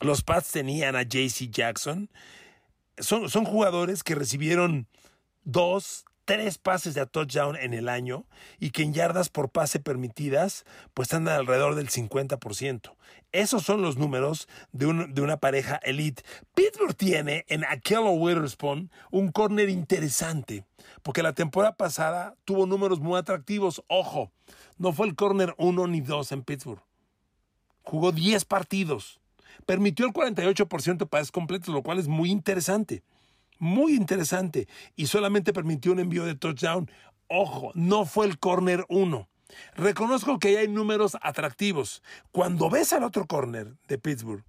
Los 0.00 0.22
Pats 0.22 0.52
tenían 0.52 0.96
a 0.96 1.02
JC 1.02 1.50
Jackson. 1.50 2.08
Son, 2.98 3.28
son 3.28 3.44
jugadores 3.44 4.02
que 4.04 4.14
recibieron 4.14 4.86
dos, 5.44 6.04
tres 6.24 6.58
pases 6.58 6.94
de 6.94 7.06
touchdown 7.06 7.56
en 7.56 7.74
el 7.74 7.88
año 7.88 8.24
y 8.58 8.70
que 8.70 8.82
en 8.82 8.94
yardas 8.94 9.28
por 9.28 9.50
pase 9.50 9.80
permitidas 9.80 10.64
pues 10.94 11.06
están 11.06 11.28
alrededor 11.28 11.74
del 11.74 11.88
50%. 11.88 12.94
Esos 13.32 13.64
son 13.64 13.82
los 13.82 13.96
números 13.96 14.48
de, 14.72 14.86
una 14.86 15.38
pareja 15.38 15.76
elite. 15.76 16.22
Pittsburgh 16.54 16.94
tiene 16.94 17.44
en 17.48 17.64
Akello 17.64 18.10
Witherspoon 18.10 18.90
un 19.10 19.32
corner 19.32 19.68
interesante 19.68 20.64
porque 21.02 21.22
la 21.22 21.32
temporada 21.32 21.76
pasada 21.76 22.36
tuvo 22.44 22.66
números 22.66 23.00
muy 23.00 23.18
atractivos. 23.18 23.82
Ojo, 23.88 24.30
no 24.78 24.92
fue 24.92 25.06
el 25.06 25.16
corner 25.16 25.54
1 25.58 25.86
ni 25.88 26.00
2 26.00 26.32
en 26.32 26.42
Pittsburgh. 26.42 26.82
Jugó 27.82 28.12
10 28.12 28.44
partidos. 28.44 29.20
Permitió 29.66 30.06
el 30.06 30.12
48% 30.12 30.96
de 30.96 31.06
pases 31.06 31.30
completos, 31.30 31.74
lo 31.74 31.82
cual 31.82 31.98
es 31.98 32.08
muy 32.08 32.30
interesante 32.30 33.02
muy 33.64 33.94
interesante 33.94 34.68
y 34.94 35.06
solamente 35.06 35.52
permitió 35.52 35.92
un 35.92 35.98
envío 35.98 36.24
de 36.24 36.34
touchdown. 36.34 36.90
Ojo, 37.28 37.72
no 37.74 38.04
fue 38.04 38.26
el 38.26 38.38
corner 38.38 38.84
1. 38.88 39.28
Reconozco 39.74 40.38
que 40.38 40.58
hay 40.58 40.68
números 40.68 41.16
atractivos. 41.22 42.02
Cuando 42.30 42.68
ves 42.70 42.92
al 42.92 43.02
otro 43.02 43.26
corner 43.26 43.74
de 43.88 43.98
Pittsburgh, 43.98 44.44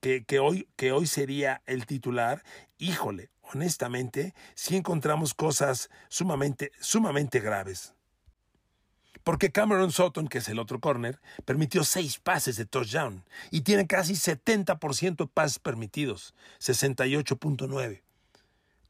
que, 0.00 0.24
que, 0.24 0.38
hoy, 0.38 0.68
que 0.76 0.92
hoy 0.92 1.06
sería 1.06 1.62
el 1.66 1.86
titular, 1.86 2.44
híjole, 2.78 3.30
honestamente, 3.40 4.34
sí 4.54 4.76
encontramos 4.76 5.34
cosas 5.34 5.88
sumamente, 6.08 6.70
sumamente 6.78 7.40
graves. 7.40 7.94
Porque 9.24 9.50
Cameron 9.50 9.92
Sutton, 9.92 10.28
que 10.28 10.38
es 10.38 10.48
el 10.48 10.58
otro 10.58 10.80
corner, 10.80 11.20
permitió 11.44 11.84
seis 11.84 12.18
pases 12.18 12.56
de 12.56 12.66
touchdown 12.66 13.24
y 13.50 13.62
tiene 13.62 13.86
casi 13.86 14.14
70% 14.14 15.16
de 15.16 15.26
pases 15.26 15.58
permitidos, 15.58 16.34
68.9. 16.60 18.02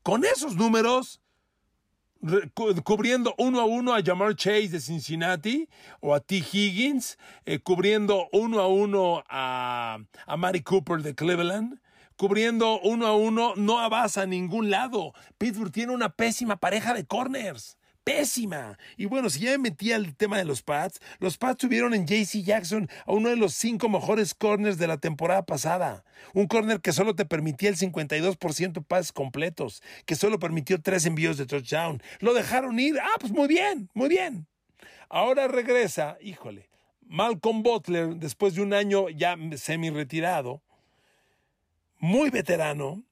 Con 0.09 0.25
esos 0.25 0.57
números, 0.57 1.21
cubriendo 2.83 3.35
uno 3.37 3.61
a 3.61 3.67
uno 3.67 3.95
a 3.95 4.03
Jamar 4.03 4.35
Chase 4.35 4.69
de 4.69 4.81
Cincinnati 4.81 5.69
o 6.01 6.15
a 6.15 6.21
T. 6.21 6.37
Higgins, 6.37 7.19
eh, 7.45 7.59
cubriendo 7.59 8.27
uno 8.33 8.59
a 8.61 8.69
uno 8.69 9.23
a, 9.29 9.99
a 10.27 10.37
Mari 10.39 10.63
Cooper 10.63 11.03
de 11.03 11.15
Cleveland, 11.15 11.79
cubriendo 12.17 12.81
uno 12.81 13.07
a 13.07 13.15
uno, 13.15 13.53
no 13.57 13.81
avanza 13.81 14.23
a 14.23 14.27
ningún 14.27 14.71
lado. 14.71 15.13
Pittsburgh 15.37 15.73
tiene 15.73 15.93
una 15.93 16.09
pésima 16.09 16.57
pareja 16.57 16.95
de 16.95 17.05
corners 17.05 17.77
pésima. 18.09 18.79
Y 18.97 19.05
bueno, 19.05 19.29
si 19.29 19.41
ya 19.41 19.51
me 19.51 19.59
metí 19.59 19.93
al 19.93 20.17
tema 20.17 20.39
de 20.39 20.47
los 20.47 20.63
Pats, 20.63 20.99
los 21.19 21.37
Pats 21.37 21.59
tuvieron 21.59 21.93
en 21.93 22.07
JC 22.07 22.43
Jackson 22.43 22.89
a 23.05 23.13
uno 23.13 23.29
de 23.29 23.37
los 23.37 23.53
cinco 23.53 23.91
mejores 23.91 24.33
corners 24.33 24.79
de 24.79 24.87
la 24.87 24.97
temporada 24.97 25.45
pasada. 25.45 26.05
Un 26.33 26.47
corner 26.47 26.81
que 26.81 26.93
solo 26.93 27.15
te 27.15 27.27
permitía 27.27 27.69
el 27.69 27.77
52% 27.77 28.83
pases 28.83 29.13
completos, 29.13 29.83
que 30.07 30.15
solo 30.15 30.39
permitió 30.39 30.81
tres 30.81 31.05
envíos 31.05 31.37
de 31.37 31.45
touchdown. 31.45 32.03
Lo 32.21 32.33
dejaron 32.33 32.81
ir. 32.81 32.99
Ah, 32.99 33.19
pues 33.21 33.31
muy 33.31 33.47
bien, 33.47 33.91
muy 33.93 34.09
bien. 34.09 34.47
Ahora 35.11 35.47
regresa, 35.47 36.17
híjole, 36.23 36.71
Malcolm 37.03 37.63
Butler, 37.63 38.17
después 38.17 38.55
de 38.55 38.63
un 38.63 38.73
año 38.73 39.11
ya 39.11 39.37
semi-retirado, 39.57 40.63
muy 41.99 42.31
veterano, 42.31 43.03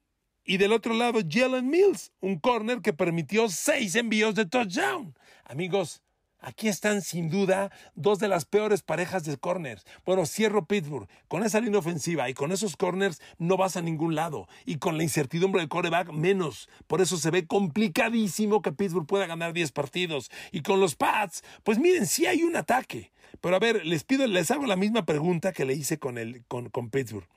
y 0.47 0.57
del 0.57 0.71
otro 0.71 0.93
lado, 0.93 1.19
Jalen 1.29 1.69
Mills, 1.69 2.13
un 2.21 2.39
corner 2.39 2.81
que 2.81 2.93
permitió 2.93 3.49
seis 3.49 3.95
envíos 3.95 4.33
de 4.33 4.45
touchdown. 4.45 5.13
Amigos, 5.43 6.01
aquí 6.39 6.69
están 6.69 7.01
sin 7.01 7.29
duda 7.29 7.69
dos 7.95 8.19
de 8.19 8.29
las 8.29 8.45
peores 8.45 8.81
parejas 8.81 9.25
de 9.25 9.35
corners. 9.35 9.85
Bueno, 10.05 10.25
cierro 10.25 10.65
Pittsburgh. 10.65 11.09
Con 11.27 11.43
esa 11.43 11.59
línea 11.59 11.79
ofensiva 11.79 12.29
y 12.29 12.33
con 12.33 12.53
esos 12.53 12.77
corners 12.77 13.21
no 13.37 13.57
vas 13.57 13.75
a 13.75 13.81
ningún 13.81 14.15
lado. 14.15 14.47
Y 14.65 14.77
con 14.77 14.95
la 14.95 15.03
incertidumbre 15.03 15.59
del 15.59 15.67
coreback, 15.67 16.13
menos. 16.13 16.69
Por 16.87 17.01
eso 17.01 17.17
se 17.17 17.29
ve 17.29 17.45
complicadísimo 17.45 18.61
que 18.61 18.71
Pittsburgh 18.71 19.05
pueda 19.05 19.27
ganar 19.27 19.51
10 19.51 19.73
partidos. 19.73 20.31
Y 20.53 20.61
con 20.61 20.79
los 20.79 20.95
Pats, 20.95 21.43
pues 21.63 21.77
miren, 21.77 22.07
sí 22.07 22.25
hay 22.25 22.43
un 22.43 22.55
ataque. 22.55 23.11
Pero 23.41 23.57
a 23.57 23.59
ver, 23.59 23.85
les 23.85 24.05
pido, 24.05 24.25
les 24.25 24.49
hago 24.49 24.65
la 24.65 24.77
misma 24.77 25.05
pregunta 25.05 25.51
que 25.51 25.65
le 25.65 25.73
hice 25.73 25.99
con, 25.99 26.17
el, 26.17 26.45
con, 26.45 26.69
con 26.69 26.89
Pittsburgh. 26.89 27.27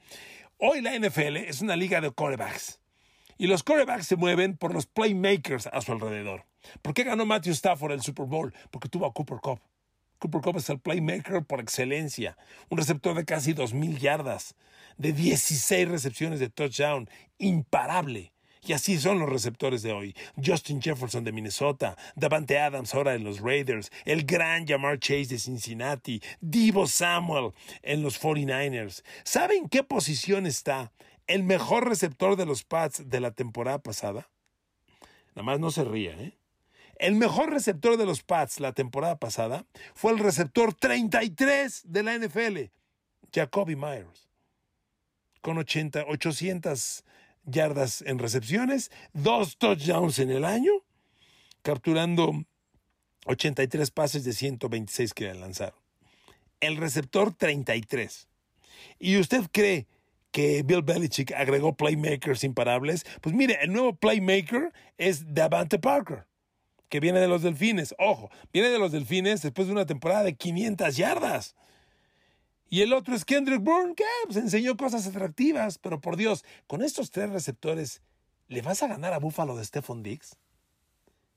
Hoy 0.59 0.81
la 0.81 0.97
NFL 0.97 1.39
es 1.39 1.61
una 1.61 1.75
liga 1.75 2.01
de 2.01 2.13
corebacks. 2.13 2.80
Y 3.41 3.47
los 3.47 3.63
quarterbacks 3.63 4.07
se 4.07 4.17
mueven 4.17 4.55
por 4.55 4.75
los 4.75 4.85
playmakers 4.85 5.67
a 5.67 5.81
su 5.81 5.93
alrededor. 5.93 6.45
¿Por 6.83 6.93
qué 6.93 7.05
ganó 7.05 7.25
Matthew 7.25 7.55
Stafford 7.55 7.93
el 7.93 8.03
Super 8.03 8.27
Bowl? 8.27 8.53
Porque 8.71 8.91
tuvo 8.91 9.07
a 9.07 9.15
Cooper 9.15 9.39
Cup. 9.39 9.61
Cooper 10.19 10.43
Cup 10.43 10.59
es 10.59 10.69
el 10.69 10.79
playmaker 10.79 11.43
por 11.47 11.59
excelencia, 11.59 12.37
un 12.69 12.77
receptor 12.77 13.17
de 13.17 13.25
casi 13.25 13.55
2.000 13.55 13.97
yardas, 13.97 14.57
de 14.99 15.15
16 15.15 15.89
recepciones 15.89 16.39
de 16.39 16.51
touchdown, 16.51 17.09
imparable. 17.39 18.31
Y 18.63 18.75
así 18.75 18.99
son 18.99 19.19
los 19.19 19.31
receptores 19.31 19.81
de 19.81 19.93
hoy. 19.93 20.15
Justin 20.45 20.83
Jefferson 20.83 21.25
de 21.25 21.33
Minnesota, 21.33 21.97
Davante 22.17 22.59
Adams 22.59 22.95
ahora 22.95 23.15
en 23.15 23.25
los 23.25 23.41
Raiders, 23.41 23.91
el 24.05 24.25
gran 24.27 24.67
Jamar 24.67 24.99
Chase 24.99 25.29
de 25.29 25.39
Cincinnati, 25.39 26.21
Divo 26.43 26.87
Samuel 26.87 27.53
en 27.81 28.03
los 28.03 28.21
49ers. 28.21 29.03
¿Saben 29.25 29.71
qué 29.71 29.83
posición 29.83 30.45
está 30.45 30.93
el 31.31 31.45
mejor 31.45 31.89
receptor 31.89 32.35
de 32.35 32.45
los 32.45 32.65
Pats 32.65 33.09
de 33.09 33.21
la 33.21 33.31
temporada 33.31 33.79
pasada, 33.79 34.29
nada 35.37 35.45
más 35.45 35.61
no 35.61 35.71
se 35.71 35.85
ría, 35.85 36.11
¿eh? 36.21 36.37
El 36.97 37.15
mejor 37.15 37.51
receptor 37.51 37.97
de 37.97 38.05
los 38.05 38.25
Pats 38.25 38.59
la 38.59 38.73
temporada 38.73 39.17
pasada 39.17 39.65
fue 39.95 40.11
el 40.11 40.19
receptor 40.19 40.75
33 40.75 41.83
de 41.85 42.03
la 42.03 42.19
NFL, 42.19 42.59
Jacoby 43.33 43.77
Myers, 43.77 44.29
con 45.41 45.57
80, 45.57 46.07
800 46.09 47.05
yardas 47.45 48.03
en 48.03 48.19
recepciones, 48.19 48.91
dos 49.13 49.57
touchdowns 49.57 50.19
en 50.19 50.31
el 50.31 50.45
año, 50.45 50.73
capturando 51.63 52.45
83 53.27 53.89
pases 53.93 54.25
de 54.25 54.33
126 54.33 55.15
que 55.15 55.33
lanzaron. 55.33 55.79
El 56.59 56.77
receptor 56.77 57.33
33. 57.33 58.29
¿Y 58.99 59.17
usted 59.19 59.45
cree 59.53 59.87
que 60.31 60.63
Bill 60.63 60.83
Belichick 60.83 61.33
agregó 61.33 61.77
playmakers 61.77 62.45
imparables. 62.45 63.05
Pues 63.21 63.35
mire, 63.35 63.59
el 63.63 63.73
nuevo 63.73 63.95
playmaker 63.95 64.73
es 64.99 65.35
Davante 65.35 65.79
Parker, 65.79 66.27
que 66.89 67.01
viene 67.01 67.21
de 67.21 67.29
los 67.29 67.43
Delfines. 67.43 67.95
Ojo, 67.99 68.31
viene 68.53 68.69
de 68.69 68.79
los 68.79 68.93
Delfines 68.93 69.43
después 69.43 69.67
de 69.67 69.73
una 69.73 69.87
temporada 69.87 70.23
de 70.23 70.35
500 70.35 70.97
yardas. 70.97 71.57
Y 72.69 72.83
el 72.83 72.93
otro 72.93 73.17
es 73.17 73.25
Kendrick 73.25 73.63
Bourne, 73.63 73.95
que 73.97 74.05
pues 74.27 74.37
enseñó 74.37 74.77
cosas 74.77 75.05
atractivas, 75.07 75.79
pero 75.79 76.01
por 76.01 76.17
Dios, 76.17 76.45
con 76.69 76.83
estos 76.83 77.11
tres 77.11 77.31
receptores, 77.31 78.01
¿le 78.47 78.63
vas 78.63 78.85
a 78.85 78.87
ganar 78.87 79.13
a 79.13 79.19
Buffalo 79.19 79.57
de 79.57 79.65
Stephon 79.65 80.05
Diggs? 80.05 80.37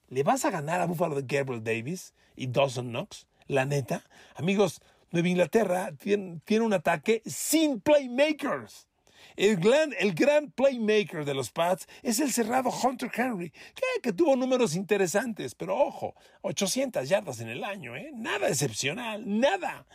¿Le 0.09 0.21
vas 0.21 0.45
a 0.45 0.51
ganar 0.51 0.79
a 0.79 0.85
Buffalo 0.85 1.19
de 1.19 1.23
Gabriel 1.25 1.63
Davis 1.63 2.13
y 2.35 2.45
Dawson 2.45 2.89
Knox? 2.89 3.25
La 3.47 3.65
neta, 3.65 4.03
amigos, 4.35 4.79
Nueva 5.13 5.29
Inglaterra 5.29 5.91
tiene, 5.95 6.41
un 6.59 6.73
ataque 6.73 7.21
sin 7.23 7.79
playmakers. 7.79 8.87
El 9.35 9.57
gran, 9.57 10.51
playmaker 10.51 11.23
de 11.23 11.35
los 11.35 11.51
Pats 11.51 11.87
es 12.01 12.19
el 12.19 12.31
cerrado 12.33 12.71
Hunter 12.71 13.11
Henry, 13.13 13.51
que, 13.51 14.01
que, 14.01 14.11
tuvo 14.11 14.35
números 14.35 14.75
interesantes, 14.75 15.53
pero 15.53 15.77
ojo, 15.77 16.15
800 16.41 17.07
yardas 17.07 17.39
en 17.41 17.49
el 17.49 17.63
año, 17.63 17.95
¿eh? 17.95 18.09
nada 18.15 18.49
excepcional, 18.49 19.23
nada. 19.39 19.85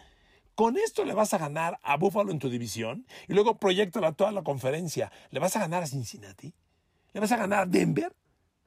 Con 0.55 0.77
esto 0.77 1.05
le 1.05 1.15
vas 1.15 1.35
a 1.35 1.39
ganar 1.39 1.81
a 1.83 1.97
Buffalo 1.97 2.31
en 2.31 2.39
tu 2.39 2.49
división 2.49 3.05
y 3.27 3.35
luego 3.35 3.59
proyectala 3.59 4.13
toda 4.13 4.31
la 4.31 4.43
conferencia. 4.43 5.11
¿Le 5.31 5.41
vas 5.41 5.57
a 5.57 5.61
ganar 5.61 5.83
a 5.83 5.89
Cincinnati? 5.89 6.55
¿Le 7.13 7.21
vas 7.21 7.33
a 7.33 7.37
ganar 7.37 7.63
a 7.63 7.67
Denver? 7.67 8.15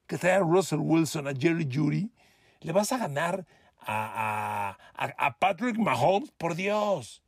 Que 0.05 0.17
trae 0.17 0.33
a 0.33 0.39
Russell 0.39 0.79
Wilson, 0.79 1.29
a 1.29 1.33
Jerry 1.33 1.67
Judy. 1.71 2.11
¿Le 2.59 2.73
vas 2.73 2.91
a 2.91 2.97
ganar 2.97 3.45
a, 3.81 4.77
a, 4.95 5.37
Patrick 5.39 5.77
Mahomes, 5.77 6.31
por 6.37 6.55
Dios. 6.55 7.21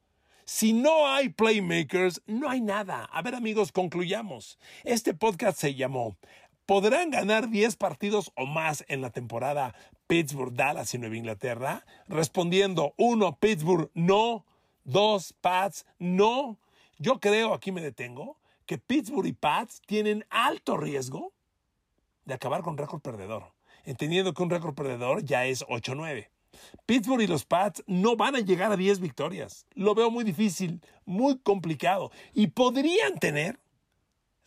Si 0.46 0.74
no 0.74 1.08
hay 1.08 1.30
playmakers, 1.30 2.22
no 2.28 2.50
hay 2.50 2.62
nada. 2.62 3.06
A 3.06 3.22
ver 3.22 3.36
amigos, 3.36 3.72
concluyamos. 3.72 4.60
Este 4.84 5.14
podcast 5.14 5.58
se 5.58 5.74
llamó 5.76 6.18
¿Podrán 6.66 7.10
ganar 7.10 7.50
10 7.50 7.76
partidos 7.76 8.32
o 8.36 8.46
más 8.46 8.86
en 8.88 9.02
la 9.02 9.10
temporada 9.10 9.76
Pittsburgh, 10.08 10.54
Dallas 10.54 10.94
y 10.94 10.98
Nueva 10.98 11.18
Inglaterra? 11.18 11.86
Respondiendo, 12.08 12.94
uno, 12.98 13.38
Pittsburgh, 13.38 13.90
no. 13.94 14.46
Dos, 14.86 15.34
Pats, 15.42 15.86
no. 16.00 16.60
Yo 16.98 17.20
creo, 17.20 17.54
aquí 17.54 17.72
me 17.72 17.82
detengo, 17.82 18.38
que 18.66 18.78
Pittsburgh 18.78 19.28
y 19.28 19.34
Pats 19.34 19.82
tienen 19.86 20.26
alto 20.30 20.78
riesgo 20.78 21.34
de 22.26 22.34
acabar 22.34 22.62
con 22.62 22.78
récord 22.78 23.02
perdedor, 23.02 23.52
entendiendo 23.84 24.34
que 24.34 24.44
un 24.44 24.50
récord 24.50 24.74
perdedor 24.74 25.24
ya 25.24 25.46
es 25.46 25.66
8-9. 25.66 26.30
Pittsburgh 26.86 27.22
y 27.22 27.28
los 27.28 27.46
Pats 27.46 27.84
no 27.88 28.16
van 28.16 28.36
a 28.36 28.40
llegar 28.40 28.72
a 28.72 28.78
10 28.78 29.00
victorias. 29.00 29.66
Lo 29.74 29.96
veo 29.96 30.12
muy 30.12 30.24
difícil, 30.24 30.82
muy 31.06 31.38
complicado. 31.40 32.12
Y 32.34 32.48
podrían 32.48 33.20
tener 33.20 33.60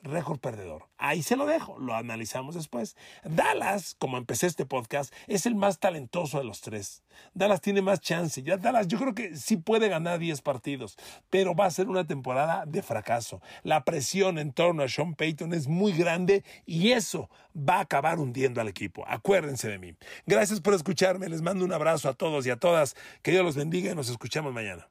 récord 0.06 0.38
perdedor. 0.38 0.88
Ahí 0.98 1.22
se 1.22 1.36
lo 1.36 1.46
dejo, 1.46 1.78
lo 1.78 1.94
analizamos 1.94 2.54
después. 2.54 2.96
Dallas, 3.24 3.94
como 3.98 4.18
empecé 4.18 4.46
este 4.46 4.66
podcast, 4.66 5.12
es 5.26 5.46
el 5.46 5.54
más 5.54 5.78
talentoso 5.78 6.38
de 6.38 6.44
los 6.44 6.60
tres. 6.60 7.02
Dallas 7.34 7.60
tiene 7.60 7.82
más 7.82 8.00
chance. 8.00 8.42
Ya 8.42 8.56
Dallas 8.56 8.88
yo 8.88 8.98
creo 8.98 9.14
que 9.14 9.36
sí 9.36 9.56
puede 9.56 9.88
ganar 9.88 10.18
10 10.18 10.42
partidos, 10.42 10.96
pero 11.30 11.54
va 11.54 11.66
a 11.66 11.70
ser 11.70 11.88
una 11.88 12.06
temporada 12.06 12.64
de 12.66 12.82
fracaso. 12.82 13.40
La 13.62 13.84
presión 13.84 14.38
en 14.38 14.52
torno 14.52 14.82
a 14.82 14.88
Sean 14.88 15.14
Payton 15.14 15.52
es 15.54 15.68
muy 15.68 15.92
grande 15.92 16.44
y 16.64 16.92
eso 16.92 17.30
va 17.56 17.76
a 17.76 17.80
acabar 17.80 18.18
hundiendo 18.18 18.60
al 18.60 18.68
equipo. 18.68 19.04
Acuérdense 19.06 19.68
de 19.68 19.78
mí. 19.78 19.94
Gracias 20.26 20.60
por 20.60 20.74
escucharme. 20.74 21.28
Les 21.28 21.42
mando 21.42 21.64
un 21.64 21.72
abrazo 21.72 22.08
a 22.08 22.14
todos 22.14 22.46
y 22.46 22.50
a 22.50 22.56
todas. 22.56 22.96
Que 23.22 23.30
Dios 23.30 23.44
los 23.44 23.56
bendiga 23.56 23.92
y 23.92 23.94
nos 23.94 24.08
escuchamos 24.08 24.52
mañana. 24.52 24.88